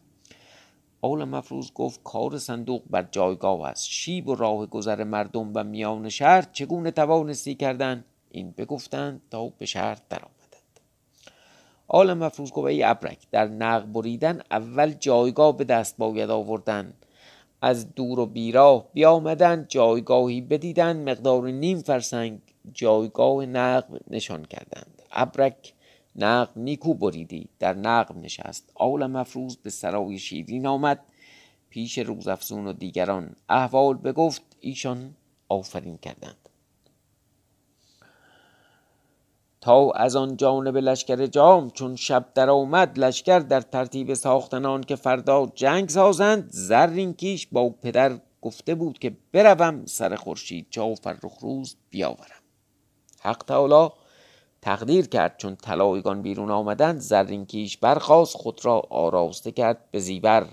اول 1.01 1.23
مفروض 1.23 1.71
گفت 1.73 1.99
کار 2.03 2.37
صندوق 2.37 2.81
بر 2.89 3.07
جایگاه 3.11 3.67
است. 3.67 3.87
شیب 3.89 4.27
و 4.27 4.35
راه 4.35 4.65
گذر 4.65 5.03
مردم 5.03 5.51
و 5.55 5.63
میان 5.63 6.09
شهر 6.09 6.41
چگونه 6.51 6.91
توانستی 6.91 7.55
کردن 7.55 8.05
این 8.31 8.51
بگفتند 8.57 9.21
تا 9.31 9.49
به 9.49 9.65
شهر 9.65 9.97
درآمدند. 10.09 10.79
آل 11.87 12.13
مفروض 12.13 12.51
گفت 12.51 12.67
ای 12.67 12.83
ابرک 12.83 13.17
در 13.31 13.47
نق 13.47 13.85
بریدن 13.85 14.41
اول 14.51 14.93
جایگاه 14.93 15.57
به 15.57 15.63
دست 15.63 15.97
باید 15.97 16.29
آوردن. 16.29 16.93
از 17.61 17.95
دور 17.95 18.19
و 18.19 18.25
بیراه 18.25 18.87
بیامدن 18.93 19.65
جایگاهی 19.69 20.41
بدیدن 20.41 21.11
مقدار 21.11 21.47
نیم 21.51 21.79
فرسنگ 21.79 22.39
جایگاه 22.73 23.45
نقب 23.45 23.99
نشان 24.09 24.45
کردند. 24.45 25.01
ابرک 25.11 25.73
نقب 26.17 26.51
نیکو 26.55 26.93
بریدی. 26.93 27.50
در 27.59 27.74
نقب 27.74 28.17
نشست. 28.17 28.71
آل 28.75 29.05
مفروض 29.05 29.57
به 29.57 29.69
سرای 29.69 30.19
شیرین 30.19 30.67
آمد. 30.67 31.00
پیش 31.69 31.97
روزافزون 31.97 32.67
و 32.67 32.74
دیگران 32.74 33.36
احوال 33.50 33.97
بگفت. 33.97 34.41
ایشان 34.59 35.15
آفرین 35.50 35.97
کردند. 35.97 36.50
تا 39.62 39.91
از 39.91 40.15
آن 40.15 40.38
جانب 40.38 40.77
لشکر 40.77 41.25
جام 41.25 41.69
چون 41.69 41.95
شب 41.95 42.25
در 42.33 42.50
آمد 42.50 43.00
لشکر 43.00 43.39
در 43.39 43.62
ترتیب 43.62 44.13
ساختنان 44.13 44.83
که 44.83 44.95
فردا 44.95 45.51
جنگ 45.55 45.89
سازند 45.89 46.47
زرین 46.51 47.13
کیش 47.13 47.47
با 47.51 47.69
پدر 47.69 48.19
گفته 48.41 48.75
بود 48.75 49.00
که 49.00 49.17
بروم 49.31 49.86
سر 49.86 50.15
خورشید 50.15 50.67
چا 50.69 50.95
فرخ 50.95 51.38
روز 51.41 51.75
بیاورم. 51.89 52.41
حق 53.19 53.43
تعالی 53.47 53.89
تقدیر 54.61 55.07
کرد 55.07 55.37
چون 55.37 55.55
طلایگان 55.55 56.21
بیرون 56.21 56.51
آمدند 56.51 56.99
زرین 56.99 57.45
کیش 57.45 57.77
برخواست 57.77 58.37
خود 58.37 58.65
را 58.65 58.79
آراسته 58.89 59.51
کرد 59.51 59.91
به 59.91 59.99
زیبر 59.99 60.47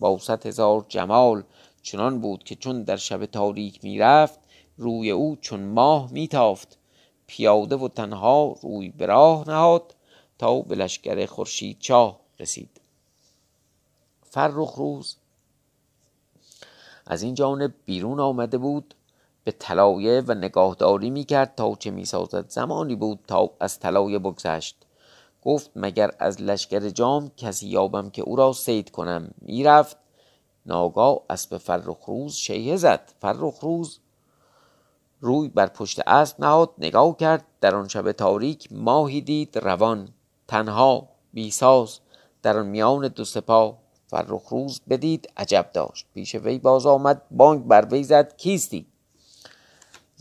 با 0.00 0.18
صد 0.18 0.46
هزار 0.46 0.86
جمال 0.88 1.42
چنان 1.82 2.20
بود 2.20 2.44
که 2.44 2.54
چون 2.54 2.82
در 2.82 2.96
شب 2.96 3.26
تاریک 3.26 3.84
می‌رفت 3.84 4.40
روی 4.76 5.10
او 5.10 5.36
چون 5.40 5.60
ماه 5.60 6.12
میتافت. 6.12 6.78
پیاده 7.26 7.76
و 7.76 7.88
تنها 7.88 8.56
روی 8.62 8.88
به 8.88 9.06
راه 9.06 9.48
نهاد 9.48 9.94
تا 10.38 10.60
به 10.60 10.74
لشکر 10.74 11.26
خورشید 11.26 11.78
چاه 11.80 12.20
رسید. 12.40 12.80
فرخ 14.22 14.74
روز 14.74 15.16
از 17.06 17.22
این 17.22 17.34
جانب 17.34 17.74
بیرون 17.84 18.20
آمده 18.20 18.58
بود 18.58 18.94
به 19.44 19.52
طلایه 19.52 20.22
و 20.26 20.34
نگاهداری 20.34 21.10
می‌کرد 21.10 21.54
تا 21.56 21.74
چه 21.78 21.90
می‌سازد. 21.90 22.48
زمانی 22.48 22.96
بود 22.96 23.18
تا 23.26 23.50
از 23.60 23.80
طلایه 23.80 24.18
بگذشت. 24.18 24.76
گفت 25.44 25.70
مگر 25.76 26.10
از 26.18 26.42
لشکر 26.42 26.88
جام 26.88 27.30
کسی 27.36 27.68
یابم 27.68 28.10
که 28.10 28.22
او 28.22 28.36
را 28.36 28.52
سید 28.52 28.90
کنم؟ 28.90 29.30
می‌رفت. 29.38 29.96
ناگاه 30.66 31.20
اسب 31.30 31.58
فرخ 31.58 32.04
روز 32.06 32.34
شیه 32.34 32.76
زد. 32.76 33.12
فرخ 33.20 33.58
روز 33.60 33.98
روی 35.20 35.48
بر 35.48 35.66
پشت 35.66 36.00
اسب 36.06 36.40
نهاد 36.40 36.70
نگاه 36.78 37.16
کرد. 37.16 37.44
در 37.60 37.74
آن 37.74 37.88
شب 37.88 38.12
تاریک 38.12 38.68
ماهی 38.72 39.20
دید 39.20 39.58
روان. 39.58 40.08
تنها 40.48 41.08
بیساز. 41.32 41.98
در 42.42 42.58
آن 42.58 42.66
میان 42.66 43.08
دو 43.08 43.24
سپاه 43.24 43.78
فرخ 44.06 44.48
روز 44.48 44.80
بدید 44.88 45.28
عجب 45.36 45.70
داشت. 45.74 46.06
پیش 46.14 46.34
وی 46.34 46.58
باز 46.58 46.86
آمد 46.86 47.22
بانگ 47.30 47.66
بر 47.66 47.88
وی 47.90 48.04
زد. 48.04 48.36
کیستی؟ 48.36 48.86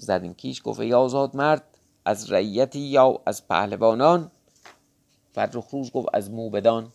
زدین 0.01 0.33
کیش 0.33 0.61
گفت 0.65 0.79
ای 0.79 0.93
آزاد 0.93 1.35
مرد 1.35 1.63
از 2.05 2.31
رعیتی 2.31 2.79
یا 2.79 3.21
از 3.25 3.47
پهلوانان؟ 3.47 4.31
فرخ 5.33 5.67
روز 5.69 5.91
گفت 5.91 6.07
از 6.13 6.31
موبدان. 6.31 6.91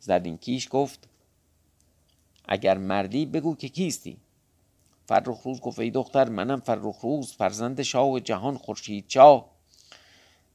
زدین 0.00 0.36
کیش 0.36 0.68
گفت 0.70 1.08
اگر 2.44 2.78
مردی 2.78 3.26
بگو 3.26 3.56
که 3.56 3.68
کیستی. 3.68 4.16
فرخ 5.06 5.42
روز 5.42 5.60
گفت 5.60 5.78
ای 5.78 5.90
دختر 5.90 6.28
منم 6.28 6.60
فرخ 6.60 6.98
روز 7.00 7.32
فرزند 7.32 7.82
شاه 7.82 8.20
جهان 8.20 8.56
خورشید 8.56 9.04
شاه. 9.08 9.50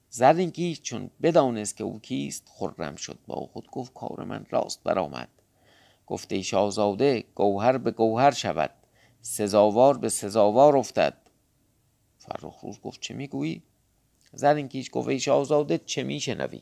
زرین 0.10 0.52
کیش 0.52 0.82
چون 0.82 1.10
بدانست 1.22 1.78
که 1.78 1.84
او 1.84 2.00
کیست 2.00 2.52
خرم 2.56 2.96
شد 2.96 3.20
با 3.28 3.36
خود 3.36 3.72
گفت 3.72 3.94
کار 3.94 4.24
من 4.24 4.46
راست 4.50 4.84
برآمد. 4.84 5.30
گفته 6.08 6.42
شاهزاده 6.42 7.24
گوهر 7.36 7.78
به 7.78 7.92
گوهر 7.92 8.32
شود. 8.32 8.85
سزاوار 9.28 9.98
به 9.98 10.10
سزاوار 10.10 10.78
افتد. 10.78 11.14
فرخ 12.18 12.60
روز 12.60 12.82
گفت 12.82 13.02
چه 13.02 13.14
می‌گویی؟ 13.14 13.64
زرین 14.34 14.68
کیش 14.68 14.90
گفت 14.92 15.08
ای 15.08 15.20
شاهزاده 15.20 15.78
چه 15.78 16.04
میشنوی؟ 16.04 16.62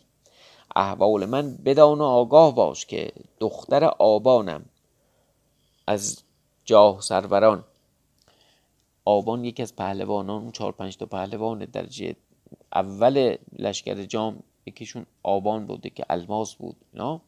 احوال 0.76 1.26
من 1.26 1.56
بدان 1.56 2.00
و 2.00 2.04
آگاه 2.04 2.56
باش 2.56 2.86
که 2.86 3.12
دختر 3.40 3.84
آبانم 3.84 4.66
از 5.88 6.24
جاه 6.66 7.02
سروران. 7.02 7.64
آبان 9.06 9.46
یکی 9.46 9.62
از 9.62 9.76
پهلوانان 9.76 10.52
چهار 10.52 10.72
پنج 10.72 10.98
تا 10.98 11.06
پهلوان 11.06 11.66
درجه 11.66 12.16
اول 12.74 13.38
لشکر 13.60 14.06
جام 14.06 14.44
یکیشون 14.66 15.06
آبان 15.24 15.68
بوده 15.68 15.90
که 15.90 16.06
الماس 16.10 16.56
بود 16.56 16.76
نه؟ 16.94 17.22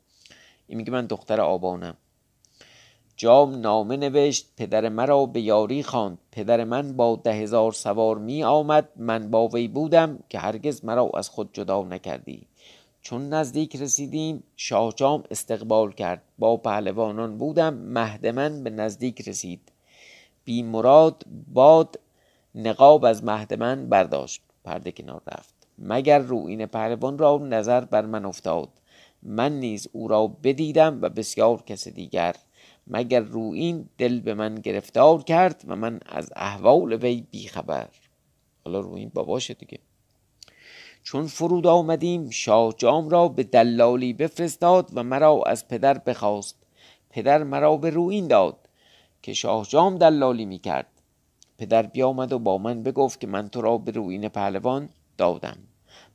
این 0.67 0.77
میگه 0.77 0.91
من 0.91 1.05
دختر 1.05 1.41
آبانم. 1.41 1.97
جام 3.17 3.55
نامه 3.55 3.97
نوشت 3.97 4.49
پدر 4.57 4.89
مرا 4.89 5.25
به 5.25 5.41
یاری 5.41 5.83
خواند. 5.83 6.17
پدر 6.31 6.63
من 6.63 6.93
با 6.93 7.21
ده 7.23 7.33
هزار 7.33 7.71
سوار 7.71 8.17
می 8.17 8.43
آمد. 8.43 8.89
من 8.95 9.31
با 9.31 9.47
وی 9.47 9.67
بودم 9.67 10.19
که 10.29 10.39
هرگز 10.39 10.85
مرا 10.85 11.09
از 11.13 11.29
خود 11.29 11.49
جدا 11.53 11.83
نکردی. 11.83 12.47
چون 13.01 13.29
نزدیک 13.29 13.75
رسیدیم 13.75 14.43
شاه 14.55 14.93
جام 14.95 15.23
استقبال 15.31 15.91
کرد. 15.91 16.21
با 16.39 16.57
پهلوانان 16.57 17.37
بودم 17.37 17.73
مهد 17.73 18.27
من 18.27 18.63
به 18.63 18.69
نزدیک 18.69 19.27
رسید. 19.27 19.71
بی 20.45 20.63
مراد 20.63 21.23
باد 21.53 21.99
نقاب 22.55 23.05
از 23.05 23.23
مهد 23.23 23.53
من 23.53 23.89
برداشت. 23.89 24.41
پرده 24.63 24.91
کنار 24.91 25.21
رفت. 25.27 25.53
مگر 25.79 26.19
روین 26.19 26.65
پهلوان 26.65 27.17
را 27.17 27.37
نظر 27.37 27.81
بر 27.85 28.05
من 28.05 28.25
افتاد؟ 28.25 28.69
من 29.23 29.59
نیز 29.59 29.87
او 29.91 30.07
را 30.07 30.27
بدیدم 30.27 30.99
و 31.01 31.09
بسیار 31.09 31.61
کس 31.61 31.87
دیگر. 31.87 32.35
مگر 32.87 33.19
روین 33.19 33.89
دل 33.97 34.19
به 34.19 34.33
من 34.33 34.55
گرفتار 34.55 35.23
کرد 35.23 35.63
و 35.67 35.75
من 35.75 35.99
از 36.05 36.29
احوال 36.35 36.93
وی 36.93 37.23
بیخبر؟ 37.31 37.89
حالا 38.65 38.79
روین 38.79 39.11
باباشه 39.13 39.53
دیگه. 39.53 39.79
چون 41.03 41.27
فرود 41.27 41.67
آمدیم 41.67 42.29
شاه 42.29 42.73
جام 42.77 43.09
را 43.09 43.27
به 43.27 43.43
دلالی 43.43 44.13
بفرستاد 44.13 44.89
و 44.93 45.03
مرا 45.03 45.43
از 45.45 45.67
پدر 45.67 45.97
بخواست. 45.97 46.55
پدر 47.09 47.43
مرا 47.43 47.77
به 47.77 47.89
روین 47.89 48.27
داد 48.27 48.57
که 49.21 49.33
شاه 49.33 49.65
جام 49.65 49.97
دلالی 49.97 50.45
می 50.45 50.59
کرد 50.59 50.87
پدر 51.57 51.83
بیامد 51.83 52.33
و 52.33 52.39
با 52.39 52.57
من 52.57 52.83
بگفت 52.83 53.19
که 53.19 53.27
من 53.27 53.49
تو 53.49 53.61
را 53.61 53.77
به 53.77 53.91
روین 53.91 54.29
پهلوان 54.29 54.89
دادم. 55.17 55.57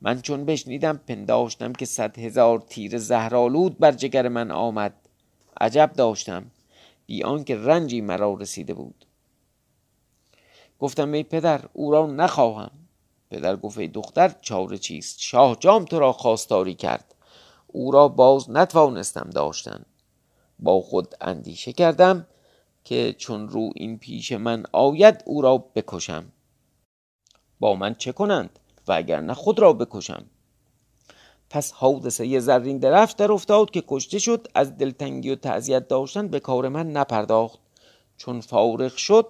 من 0.01 0.21
چون 0.21 0.45
بشنیدم 0.45 1.01
پنداشتم 1.09 1.73
که 1.73 1.87
صد 1.87 2.19
هزار 2.19 2.61
تیر 2.69 2.99
زهرالود 2.99 3.79
بر 3.79 3.93
جگر 3.93 4.29
من 4.29 4.51
آمد. 4.51 4.95
عجب 5.61 5.91
داشتم. 5.97 6.45
بی 7.11 7.23
آنکه 7.23 7.57
رنجی 7.57 8.01
مرا 8.01 8.35
رسیده 8.35 8.75
بود. 8.75 9.07
گفتم 10.79 11.13
ای 11.13 11.23
پدر 11.23 11.65
او 11.73 11.91
را 11.91 12.07
نخواهم. 12.07 12.71
پدر 13.31 13.57
گفت 13.57 13.81
دختر 13.81 14.35
چاره 14.41 14.79
چیست؟ 14.79 15.17
شاه 15.21 15.57
جام 15.61 15.85
تو 15.85 15.99
را 15.99 16.13
خواستاری 16.13 16.75
کرد. 16.75 17.15
او 17.67 17.91
را 17.91 18.09
باز 18.09 18.51
نتوانستم 18.51 19.31
داشتن. 19.31 19.85
با 20.59 20.81
خود 20.81 21.15
اندیشه 21.21 21.73
کردم 21.73 22.27
که 22.85 23.15
چون 23.19 23.49
رو 23.49 23.71
این 23.75 23.99
پیش 23.99 24.33
من 24.33 24.65
آید 24.73 25.23
او 25.27 25.43
را 25.43 25.59
بکشم. 25.59 26.33
با 27.61 27.75
من 27.75 27.95
چه 27.95 28.13
کنند؟ 28.13 28.59
و 28.89 28.93
اگر 28.93 29.21
نه 29.21 29.35
خود 29.35 29.59
را 29.59 29.73
بکشم. 29.73 30.27
پس 31.51 31.73
حادثه 31.73 32.41
زرین 32.41 32.79
درفت 32.79 33.17
در 33.17 33.33
افتاد 33.33 33.71
که 33.71 33.83
کشته 33.89 34.19
شد 34.19 34.49
از 34.55 34.79
دلتنگی 34.79 35.31
و 35.31 35.35
تعذیت 35.35 35.89
داشتن 35.89 36.29
به 36.29 36.41
کار 36.41 36.69
من 36.69 36.91
نپرداخت. 36.91 37.59
چون 38.17 38.41
فارغ 38.41 38.97
شد 38.97 39.27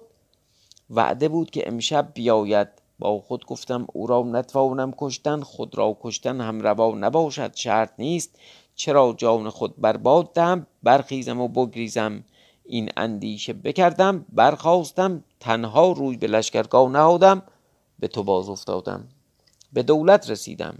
وعده 0.89 1.29
بود 1.29 1.51
که 1.51 1.67
امشب 1.67 2.11
بیاید. 2.13 2.67
با 2.99 3.19
خود 3.19 3.45
گفتم 3.45 3.87
او 3.93 4.07
را 4.07 4.23
نتوانم 4.23 4.93
کشتن 4.97 5.41
خود 5.41 5.77
را 5.77 5.97
کشتن 6.01 6.41
هم 6.41 6.61
روا 6.61 6.95
نباشد 6.95 7.55
شرط 7.55 7.91
نیست. 7.97 8.39
چرا 8.75 9.13
جان 9.17 9.49
خود 9.49 9.81
برباد 9.81 10.33
دهم 10.33 10.67
برخیزم 10.83 11.41
و 11.41 11.47
بگریزم. 11.47 12.23
این 12.65 12.89
اندیشه 12.97 13.53
بکردم 13.53 14.25
برخواستم 14.29 15.23
تنها 15.39 15.91
روی 15.91 16.17
به 16.17 16.27
لشکرگاه 16.27 16.89
نهادم 16.89 17.41
به 17.99 18.07
تو 18.07 18.23
باز 18.23 18.49
افتادم. 18.49 19.07
به 19.73 19.83
دولت 19.83 20.29
رسیدم. 20.29 20.77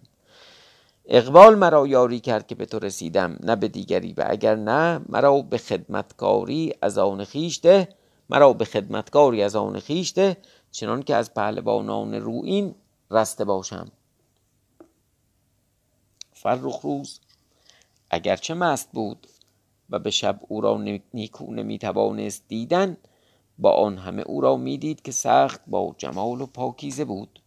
اقبال 1.05 1.55
مرا 1.55 1.87
یاری 1.87 2.19
کرد 2.19 2.47
که 2.47 2.55
به 2.55 2.65
تو 2.65 2.79
رسیدم 2.79 3.37
نه 3.43 3.55
به 3.55 3.67
دیگری. 3.67 4.13
و 4.13 4.25
اگر 4.29 4.55
نه 4.55 5.01
مرا 5.09 5.41
به 5.41 5.57
خدمتکاری 5.57 6.73
از 6.81 6.97
آن 6.97 7.23
خیشته 7.23 7.89
مرا 8.29 8.53
به 8.53 8.65
خدمتکاری 8.65 9.43
از 9.43 9.55
آن 9.55 9.79
خیشته 9.79 10.37
چنان 10.71 11.03
که 11.03 11.15
از 11.15 11.33
پهلوانان 11.33 12.13
روین 12.13 12.75
رسته 13.11 13.45
باشم. 13.45 13.91
فرخ 16.33 16.79
روز 16.81 17.19
اگرچه 18.09 18.53
مست 18.53 18.89
بود 18.91 19.27
و 19.89 19.99
به 19.99 20.11
شب 20.11 20.39
او 20.47 20.61
را 20.61 20.77
نیکو 21.13 21.53
نمی‌توانست 21.53 22.43
دیدن 22.47 22.97
با 23.59 23.71
آن 23.71 23.97
همه 23.97 24.21
او 24.21 24.41
را 24.41 24.57
می‌دید 24.57 25.01
که 25.01 25.11
سخت 25.11 25.61
با 25.67 25.95
جمال 25.97 26.41
و 26.41 26.45
پاکیزه 26.45 27.05
بود. 27.05 27.40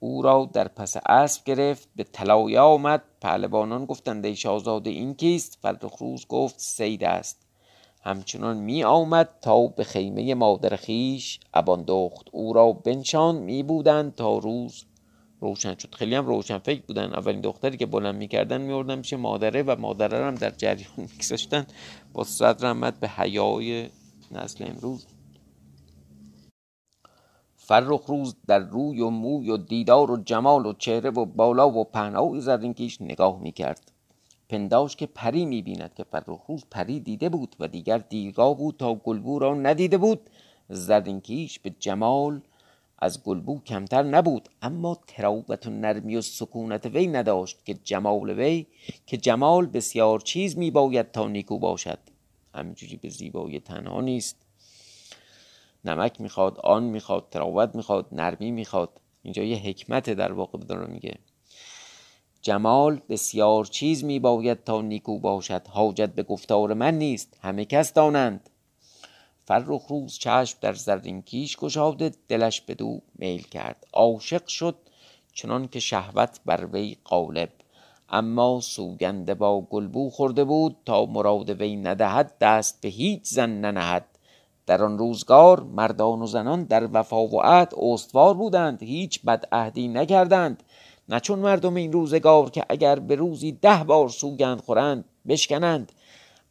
او 0.00 0.22
را 0.22 0.50
در 0.52 0.68
پس 0.68 0.96
اسب 1.06 1.44
گرفت 1.44 1.88
به 1.96 2.04
طلایه 2.04 2.60
آمد. 2.60 3.02
پهلوانان 3.20 3.84
گفتند 3.84 4.26
ای 4.26 4.36
شاهزاده 4.36 4.90
این 4.90 5.14
کیست؟ 5.14 5.58
روز 6.00 6.26
گفت 6.26 6.54
سید 6.58 7.04
است. 7.04 7.46
همچنان 8.02 8.56
می 8.56 8.84
آمد 8.84 9.28
تا 9.42 9.66
به 9.66 9.84
خیمه 9.84 10.34
مادر 10.34 10.76
خیش 10.76 11.40
ابان 11.54 11.84
دخت. 11.86 12.28
او 12.32 12.52
را 12.52 12.72
بنشان 12.72 13.36
می 13.36 13.62
بودند 13.62 14.14
تا 14.14 14.38
روز. 14.38 14.84
روشن 15.40 15.76
شد. 15.78 15.94
خیلی 15.94 16.14
هم 16.14 16.26
روشن 16.26 16.58
فکر 16.58 16.82
بودن. 16.82 17.14
اولین 17.14 17.40
دختری 17.40 17.76
که 17.76 17.86
بلند 17.86 18.14
می‌کردن 18.14 18.60
میوردن 18.60 18.98
میشه 18.98 19.16
مادره 19.16 19.62
و 19.62 19.76
مادره 19.78 20.24
هم 20.24 20.34
در 20.34 20.50
جریان 20.50 20.90
میگذاشتن. 21.12 21.66
با 22.12 22.24
صدر 22.24 22.68
رحمت 22.68 23.00
به 23.00 23.08
حیای 23.08 23.88
نسل 24.32 24.64
امروز. 24.68 25.06
فرخ 27.68 28.04
روز 28.06 28.36
در 28.46 28.58
روی 28.58 29.00
و 29.00 29.10
موی 29.10 29.50
و 29.50 29.56
دیدار 29.56 30.10
و 30.10 30.16
جمال 30.16 30.66
و 30.66 30.72
چهره 30.72 31.10
و 31.10 31.24
بالا 31.24 31.70
و 31.70 31.84
پهنای 31.84 32.40
زرینکیش 32.40 33.02
نگاه 33.02 33.40
می‌کرد. 33.40 33.92
پنداش 34.48 34.96
که 34.96 35.06
پری 35.06 35.44
می‌بیند 35.46 35.94
که 35.94 36.04
فرخ 36.04 36.40
روز 36.48 36.64
پری 36.70 37.00
دیده 37.00 37.28
بود 37.28 37.56
و 37.60 37.68
دیگر 37.68 37.98
دیرگاه 37.98 38.56
بود 38.56 38.76
تا 38.76 38.94
گلبو 38.94 39.38
را 39.38 39.54
ندیده 39.54 39.98
بود. 39.98 40.20
زرینکیش 40.68 41.58
به 41.58 41.70
جمال 41.78 42.40
از 42.98 43.22
گلبو 43.24 43.60
کمتر 43.60 44.02
نبود 44.02 44.48
اما 44.62 44.98
تراوت 45.06 45.66
و 45.66 45.70
نرمی 45.70 46.16
و 46.16 46.20
سکونت 46.20 46.86
وی 46.86 47.06
نداشت 47.06 47.64
که 47.64 47.74
جمال 47.74 48.30
وی 48.30 48.66
که 49.06 49.16
جمال 49.16 49.66
بسیار 49.66 50.20
چیز 50.20 50.58
میباید 50.58 51.12
تا 51.12 51.28
نیکو 51.28 51.58
باشد. 51.58 51.98
همینجوری 52.54 52.96
به 52.96 53.08
زیبایی 53.08 53.60
تنها 53.60 54.00
نیست. 54.00 54.45
نمک 55.88 56.20
می‌خواد 56.20 56.58
آن 56.58 56.82
می‌خواد 56.82 57.26
تراوت 57.30 57.74
می‌خواد 57.74 58.06
نرمی 58.12 58.50
می‌خواد. 58.50 59.00
اینجا 59.22 59.42
یه 59.42 59.56
حکمت 59.56 60.10
در 60.10 60.32
واقع 60.32 60.58
داره 60.58 60.86
میگه. 60.86 61.18
جمال 62.42 63.00
بسیار 63.08 63.64
چیز 63.64 64.04
میباید 64.04 64.64
تا 64.64 64.80
نیکو 64.80 65.18
باشد. 65.18 65.68
حاجت 65.68 66.10
به 66.14 66.22
گفتار 66.22 66.74
من 66.74 66.98
نیست. 66.98 67.38
همه 67.42 67.64
کس 67.64 67.92
دانند. 67.92 68.50
فرخ 69.44 69.86
روز 69.88 70.18
چشم 70.18 70.58
در 70.60 70.72
زرین 70.72 71.22
کیش 71.22 71.56
گشاده 71.56 72.12
دلش 72.28 72.60
بدو 72.60 73.00
میل 73.14 73.42
کرد. 73.42 73.86
عاشق 73.92 74.46
شد 74.46 74.76
چنان 75.32 75.68
که 75.68 75.80
شهوت 75.80 76.40
بر 76.46 76.66
وی 76.72 76.96
غالب. 77.04 77.52
اما 78.08 78.60
سوگنده 78.60 79.34
با 79.34 79.60
گلبو 79.60 80.10
خورده 80.10 80.44
بود 80.44 80.76
تا 80.84 81.06
مراد 81.06 81.50
وی 81.50 81.76
ندهد 81.76 82.38
دست 82.38 82.80
به 82.80 82.88
هیچ 82.88 83.22
زن 83.24 83.50
ننهد. 83.50 84.15
در 84.66 84.82
آن 84.82 84.98
روزگار 84.98 85.62
مردان 85.62 86.22
و 86.22 86.26
زنان 86.26 86.64
در 86.64 86.88
وفا 86.92 87.26
و 87.26 87.42
عهد 87.42 87.72
استوار 87.78 88.34
بودند 88.34 88.82
هیچ 88.82 89.20
بدعهدی 89.22 89.88
نکردند. 89.88 90.62
نه 91.08 91.20
چون 91.20 91.38
مردم 91.38 91.74
این 91.74 91.92
روزگار 91.92 92.50
که 92.50 92.64
اگر 92.68 92.98
به 92.98 93.14
روزی 93.14 93.52
ده 93.52 93.84
بار 93.84 94.08
سوگند 94.08 94.60
خورند 94.60 95.04
بشکنند. 95.28 95.92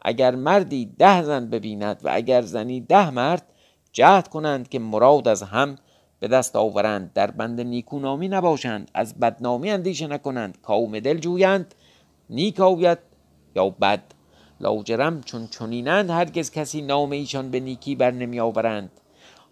اگر 0.01 0.36
مردی 0.36 0.86
ده 0.86 1.23
زن 1.23 1.49
ببیند 1.49 2.01
و 2.04 2.10
اگر 2.13 2.41
زنی 2.41 2.82
ده 2.82 3.10
مرد 3.10 3.43
جهد 3.91 4.28
کنند 4.28 4.69
که 4.69 4.80
مراد 4.80 5.28
از 5.28 5.43
هم 5.43 5.75
به 6.19 6.28
دست 6.28 6.56
آورند. 6.56 7.13
در 7.13 7.32
بند 7.32 7.62
نیکونامی 7.62 8.28
نباشند 8.28 8.91
از 8.93 9.19
بدنامی 9.19 9.69
اندیشه 9.69 10.08
نکنند. 10.08 10.58
کام 10.62 10.99
دل 10.99 11.17
جویند 11.17 11.75
نیک 12.30 12.60
یا 13.56 13.69
بد؟ 13.69 14.14
لاجرم 14.59 15.21
چون 15.21 15.47
چنینند 15.47 16.09
هرگز 16.09 16.51
کسی 16.51 16.81
نام 16.81 17.11
ایشان 17.11 17.51
به 17.51 17.59
نیکی 17.59 17.95
بر 17.95 18.11
نمی 18.11 18.39
آورند. 18.39 18.91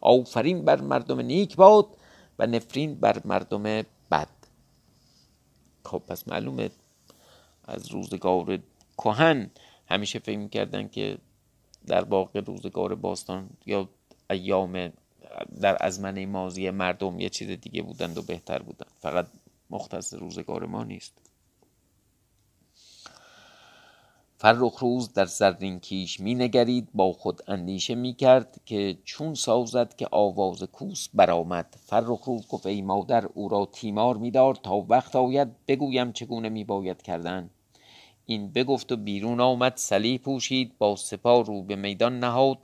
آفرین 0.02 0.66
بر 0.66 0.82
مردم 0.82 1.20
نیک 1.20 1.56
باد 1.56 1.88
و 2.40 2.48
نفرین 2.48 2.96
بر 2.96 3.22
مردم 3.26 3.64
بد. 4.12 4.28
خب 5.86 6.02
پس 6.08 6.28
معلومه 6.28 6.70
از 7.66 7.92
روزگار 7.92 8.60
کهن 8.98 9.50
همیشه 9.88 10.20
فکر 10.20 10.38
می‌کردن 10.38 10.88
که 10.88 11.18
در 11.88 12.04
واقع 12.04 12.40
روزگار 12.40 12.96
باستان 12.96 13.50
یا 13.66 13.90
ایام 14.30 14.94
در 15.62 15.78
ازمنه 15.86 16.26
مازی 16.26 16.70
مردم 16.70 17.20
یه 17.20 17.30
چیز 17.30 17.50
دیگه 17.50 17.82
بودند 17.82 18.18
و 18.18 18.22
بهتر 18.22 18.60
بودند. 18.60 18.92
فقط 19.00 19.28
مختص 19.70 20.14
روزگار 20.14 20.66
ما 20.66 20.84
نیست. 20.84 21.33
فرخ 24.44 24.80
روز 24.80 25.14
در 25.14 25.26
زرین 25.26 25.80
کیش 25.80 26.20
می 26.20 26.36
نگرید 26.36 26.90
با 26.94 27.14
خود 27.14 27.42
اندیشه 27.48 27.96
می 27.96 28.14
کرد 28.14 28.62
که 28.66 28.98
چون 29.04 29.34
سازد 29.34 29.96
که 29.96 30.08
آواز 30.12 30.64
کوس 30.64 31.08
برآمد. 31.14 31.76
فرخ 31.86 32.24
روز 32.24 32.48
گفت 32.48 32.66
ای 32.66 32.82
مادر 32.82 33.26
او 33.26 33.50
را 33.50 33.70
تیمار 33.72 34.18
می 34.18 34.32
دار 34.32 34.56
تا 34.56 34.76
وقت 34.90 35.16
آید 35.16 35.66
بگویم 35.68 36.12
چگونه 36.12 36.50
می 36.50 36.64
باید 36.64 37.02
کردن. 37.02 37.50
این 38.26 38.52
بگفت 38.52 38.92
و 38.92 38.96
بیرون 38.96 39.40
آمد 39.40 39.74
سلی 39.76 40.18
پوشید 40.18 40.78
با 40.78 40.96
سپاه 40.96 41.46
رو 41.46 41.62
به 41.62 41.76
میدان 41.76 42.20
نهاد. 42.20 42.58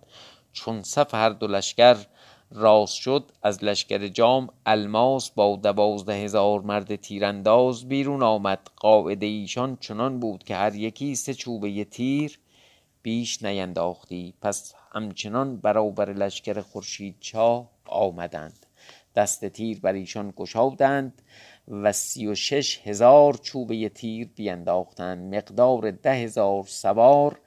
چون 0.53 0.83
صف 0.83 1.13
هر 1.13 1.29
دو 1.29 1.47
لشکر 1.47 1.97
راست 2.51 2.95
شد 2.95 3.31
از 3.43 3.63
لشکر 3.63 4.07
جام 4.07 4.49
الماس 4.65 5.29
با 5.31 5.55
دوازده 5.55 6.13
هزار 6.13 6.61
مرد 6.61 6.95
تیرانداز 6.95 7.87
بیرون 7.87 8.23
آمد. 8.23 8.59
قاعده 8.75 9.25
ایشان 9.25 9.77
چنان 9.81 10.19
بود 10.19 10.43
که 10.43 10.55
هر 10.55 10.75
یکی 10.75 11.15
سه 11.15 11.33
چوبه 11.33 11.83
تیر 11.85 12.39
بیش 13.01 13.43
نینداختی. 13.43 14.33
پس 14.41 14.73
همچنان 14.91 15.57
برابر 15.57 16.13
لشکر 16.13 16.61
خورشید 16.61 17.15
چا 17.19 17.69
آمدند. 17.85 18.65
دست 19.15 19.45
تیر 19.45 19.79
بر 19.79 19.93
ایشان 19.93 20.33
گشادند 20.35 21.21
و 21.67 21.91
سی 21.91 22.27
و 22.27 22.35
شش 22.35 22.79
هزار 22.83 23.33
چوبه 23.33 23.89
تیر 23.89 24.29
بینداختند. 24.35 25.35
مقدار 25.35 25.91
ده 25.91 26.13
هزار 26.13 26.63
سوار 26.63 27.39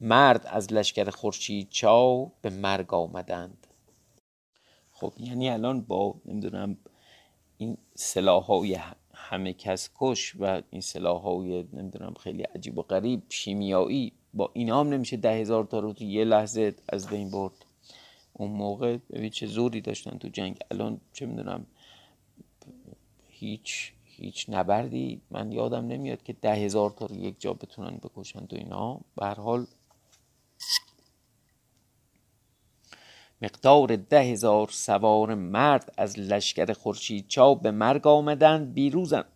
مرد 0.00 0.46
از 0.46 0.72
لشکر 0.72 1.10
خورشید 1.10 1.68
چاو 1.70 2.32
به 2.42 2.50
مرگ 2.50 2.94
آمدند. 2.94 3.63
خب 5.04 5.12
یعنی 5.20 5.50
الان 5.50 5.80
با 5.80 6.14
نمی‌دونم 6.26 6.76
این 7.58 7.76
سلاح 7.94 8.44
های 8.44 8.78
همه 9.14 9.52
کس 9.52 9.90
کش 10.00 10.34
و 10.40 10.62
این 10.70 10.80
سلاح 10.80 11.22
های 11.22 11.64
نمی‌دونم 11.72 12.14
خیلی 12.14 12.42
عجیب 12.42 12.78
و 12.78 12.82
غریب 12.82 13.22
شیمیایی 13.28 14.12
با 14.34 14.50
اینا 14.52 14.80
هم 14.80 14.88
نمیشه 14.88 15.16
ده 15.16 15.32
هزار 15.40 15.64
تا 15.64 15.78
رو 15.78 15.92
تو 15.92 16.04
یه 16.04 16.24
لحظه 16.24 16.74
از 16.88 17.06
بین 17.06 17.30
برد. 17.30 17.52
اون 18.32 18.50
موقع 18.50 18.96
ببین 19.10 19.30
چه 19.30 19.46
زوری 19.46 19.80
داشتن 19.80 20.18
تو 20.18 20.28
جنگ. 20.28 20.58
الان 20.70 21.00
چه 21.12 21.26
می‌دونم 21.26 21.66
هیچ 23.28 23.92
هیچ 24.04 24.46
نبردی. 24.48 25.20
من 25.30 25.52
یادم 25.52 25.86
نمیاد 25.86 26.22
که 26.22 26.32
ده 26.32 26.54
هزار 26.54 26.90
تا 26.90 27.06
رو 27.06 27.16
یک 27.16 27.40
جا 27.40 27.54
بتونن 27.54 27.96
بکشن 27.96 28.46
تو 28.46 28.56
اینا. 28.56 29.00
به 29.16 29.26
حال 29.26 29.66
مقدار 33.42 33.96
ده 33.96 34.20
هزار 34.20 34.68
سوار 34.70 35.34
مرد 35.34 35.92
از 35.96 36.18
لشکر 36.18 36.72
خورشید 36.72 37.26
به 37.62 37.70
مرگ 37.70 38.06
آمدند 38.06 38.74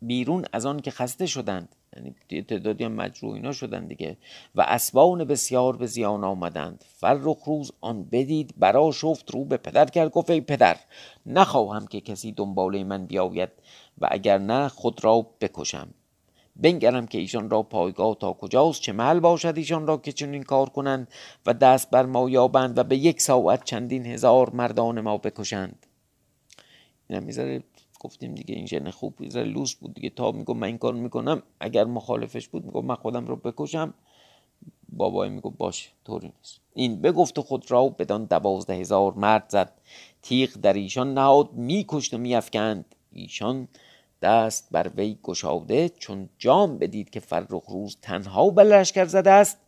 بیرون 0.02 0.44
از 0.52 0.66
آن 0.66 0.80
که 0.80 0.90
خسته 0.90 1.26
شدند. 1.26 1.74
یعنی 1.96 2.14
تعدادی 2.42 2.84
هم 2.84 2.92
مجروح 2.92 3.34
اینا 3.34 3.52
شدن 3.52 3.86
دیگه. 3.86 4.16
و 4.54 4.60
اسبان 4.60 5.24
بسیار 5.24 5.76
به 5.76 5.86
زیان 5.86 6.24
آمدند. 6.24 6.84
فرخ 6.96 7.44
روز 7.46 7.72
آن 7.80 8.04
بدید 8.04 8.54
برا 8.56 8.92
شفت 8.92 9.30
رو 9.30 9.44
به 9.44 9.56
پدر 9.56 9.84
کرد 9.84 10.10
گفت 10.10 10.30
ای 10.30 10.40
پدر 10.40 10.76
نخواهم 11.26 11.86
که 11.86 12.00
کسی 12.00 12.32
دنباله 12.32 12.84
من 12.84 13.06
بیاید 13.06 13.50
و 13.98 14.08
اگر 14.10 14.38
نه 14.38 14.68
خود 14.68 15.04
را 15.04 15.26
بکشم. 15.40 15.88
بنگرم 16.58 17.06
که 17.06 17.18
ایشان 17.18 17.50
را 17.50 17.62
پایگاه 17.62 18.16
تا 18.20 18.32
کجاست 18.32 18.80
چه 18.80 18.92
محل 18.92 19.20
باشد 19.20 19.54
ایشان 19.56 19.86
را 19.86 19.96
که 19.96 20.12
چنین 20.12 20.42
کار 20.42 20.68
کنند 20.68 21.08
و 21.46 21.54
دست 21.54 21.90
بر 21.90 22.06
ما 22.06 22.30
یابند 22.30 22.78
و 22.78 22.84
به 22.84 22.96
یک 22.96 23.20
ساعت 23.20 23.64
چندین 23.64 24.06
هزار 24.06 24.50
مردان 24.50 25.00
ما 25.00 25.18
بکشند. 25.18 25.86
اینم 27.08 27.22
می‌ذاره 27.22 27.62
گفتیم 28.00 28.34
دیگه 28.34 28.54
این 28.54 28.66
ژن 28.66 28.90
خوب 28.90 29.14
می‌ذاره 29.20 29.48
لوس 29.48 29.74
بود 29.74 29.94
دیگه. 29.94 30.10
تا 30.10 30.32
میگم 30.32 30.56
من 30.56 30.66
این 30.66 30.78
کار 30.78 30.94
می‌کنم 30.94 31.42
اگر 31.60 31.84
مخالفش 31.84 32.48
بود 32.48 32.64
میگم 32.64 32.84
من 32.84 32.94
خودم 32.94 33.26
رو 33.26 33.36
بکشم. 33.36 33.94
بابای 34.88 35.28
میگو 35.28 35.50
باش 35.50 35.92
طوری 36.04 36.32
نیست. 36.38 36.60
این 36.74 37.00
بگفت 37.00 37.40
خود 37.40 37.70
را 37.70 37.88
بدان 37.88 38.24
دوازده 38.24 38.74
هزار 38.74 39.14
مرد 39.14 39.44
زد. 39.48 39.72
تیغ 40.22 40.50
در 40.50 40.72
ایشان 40.72 41.14
نهاد 41.14 41.52
میکشت 41.52 42.14
و 42.14 42.18
میافکند. 42.18 42.94
ایشان 43.12 43.68
دست 44.22 44.68
بر 44.70 44.90
وی 44.96 45.18
گشاده 45.22 45.88
چون 45.88 46.28
جام 46.38 46.78
بدید 46.78 47.10
که 47.10 47.20
فرخ 47.20 47.64
روز 47.68 47.96
تنها 48.02 48.50
بر 48.50 48.64
لشکر 48.64 49.04
زده 49.04 49.30
است. 49.30 49.58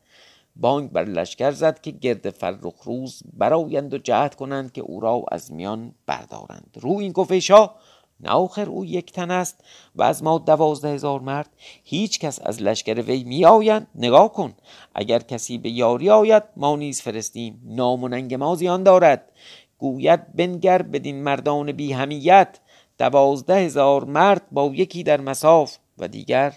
بانگ 0.56 0.90
بر 0.90 1.04
لشکر 1.04 1.50
زد 1.50 1.80
که 1.80 1.90
گرد 1.90 2.30
فرخ 2.30 2.74
روز 2.84 3.22
برایند 3.32 3.94
و 3.94 3.98
جهت 3.98 4.34
کنند 4.34 4.72
که 4.72 4.80
او 4.80 5.00
را 5.00 5.24
از 5.32 5.52
میان 5.52 5.94
بردارند. 6.06 6.76
رو 6.80 6.90
این 6.90 7.12
گفت 7.12 7.38
شاه 7.38 7.76
نه 8.20 8.34
او 8.68 8.84
یک 8.84 9.12
تن 9.12 9.30
است 9.30 9.64
و 9.96 10.02
از 10.02 10.22
ما 10.22 10.38
دوازده 10.38 10.88
هزار 10.88 11.20
مرد. 11.20 11.50
هیچ 11.84 12.18
کس 12.18 12.40
از 12.42 12.62
لشکر 12.62 13.02
وی 13.02 13.24
می 13.24 13.44
آیند 13.44 13.86
نگاه 13.94 14.32
کن 14.32 14.54
اگر 14.94 15.18
کسی 15.18 15.58
به 15.58 15.70
یاری 15.70 16.10
آید 16.10 16.42
ما 16.56 16.76
نیز 16.76 17.02
فرستیم. 17.02 17.62
نام 17.64 18.04
و 18.04 18.08
ما 18.38 18.54
زیان 18.54 18.82
دارد. 18.82 19.32
گوید 19.78 20.32
بنگر 20.32 20.82
بدین 20.82 21.22
مردان 21.22 21.72
بی 21.72 21.92
همیت. 21.92 22.58
دوازده 23.00 23.54
هزار 23.54 24.04
مرد 24.04 24.42
با 24.52 24.66
یکی 24.66 25.02
در 25.02 25.20
مساف 25.20 25.76
و 25.98 26.08
دیگر 26.08 26.54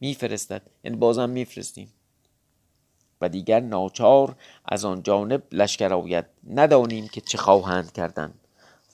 میفرستد. 0.00 0.62
یعنی 0.84 0.96
بازم 0.96 1.30
میفرستیم. 1.30 1.92
و 3.20 3.28
دیگر 3.28 3.60
ناچار 3.60 4.36
از 4.64 4.84
آن 4.84 5.02
جانب 5.02 5.42
لشکر 5.52 5.94
آید. 5.94 6.24
ندانیم 6.50 7.08
که 7.08 7.20
چه 7.20 7.38
خواهند 7.38 7.92
کردن 7.92 8.34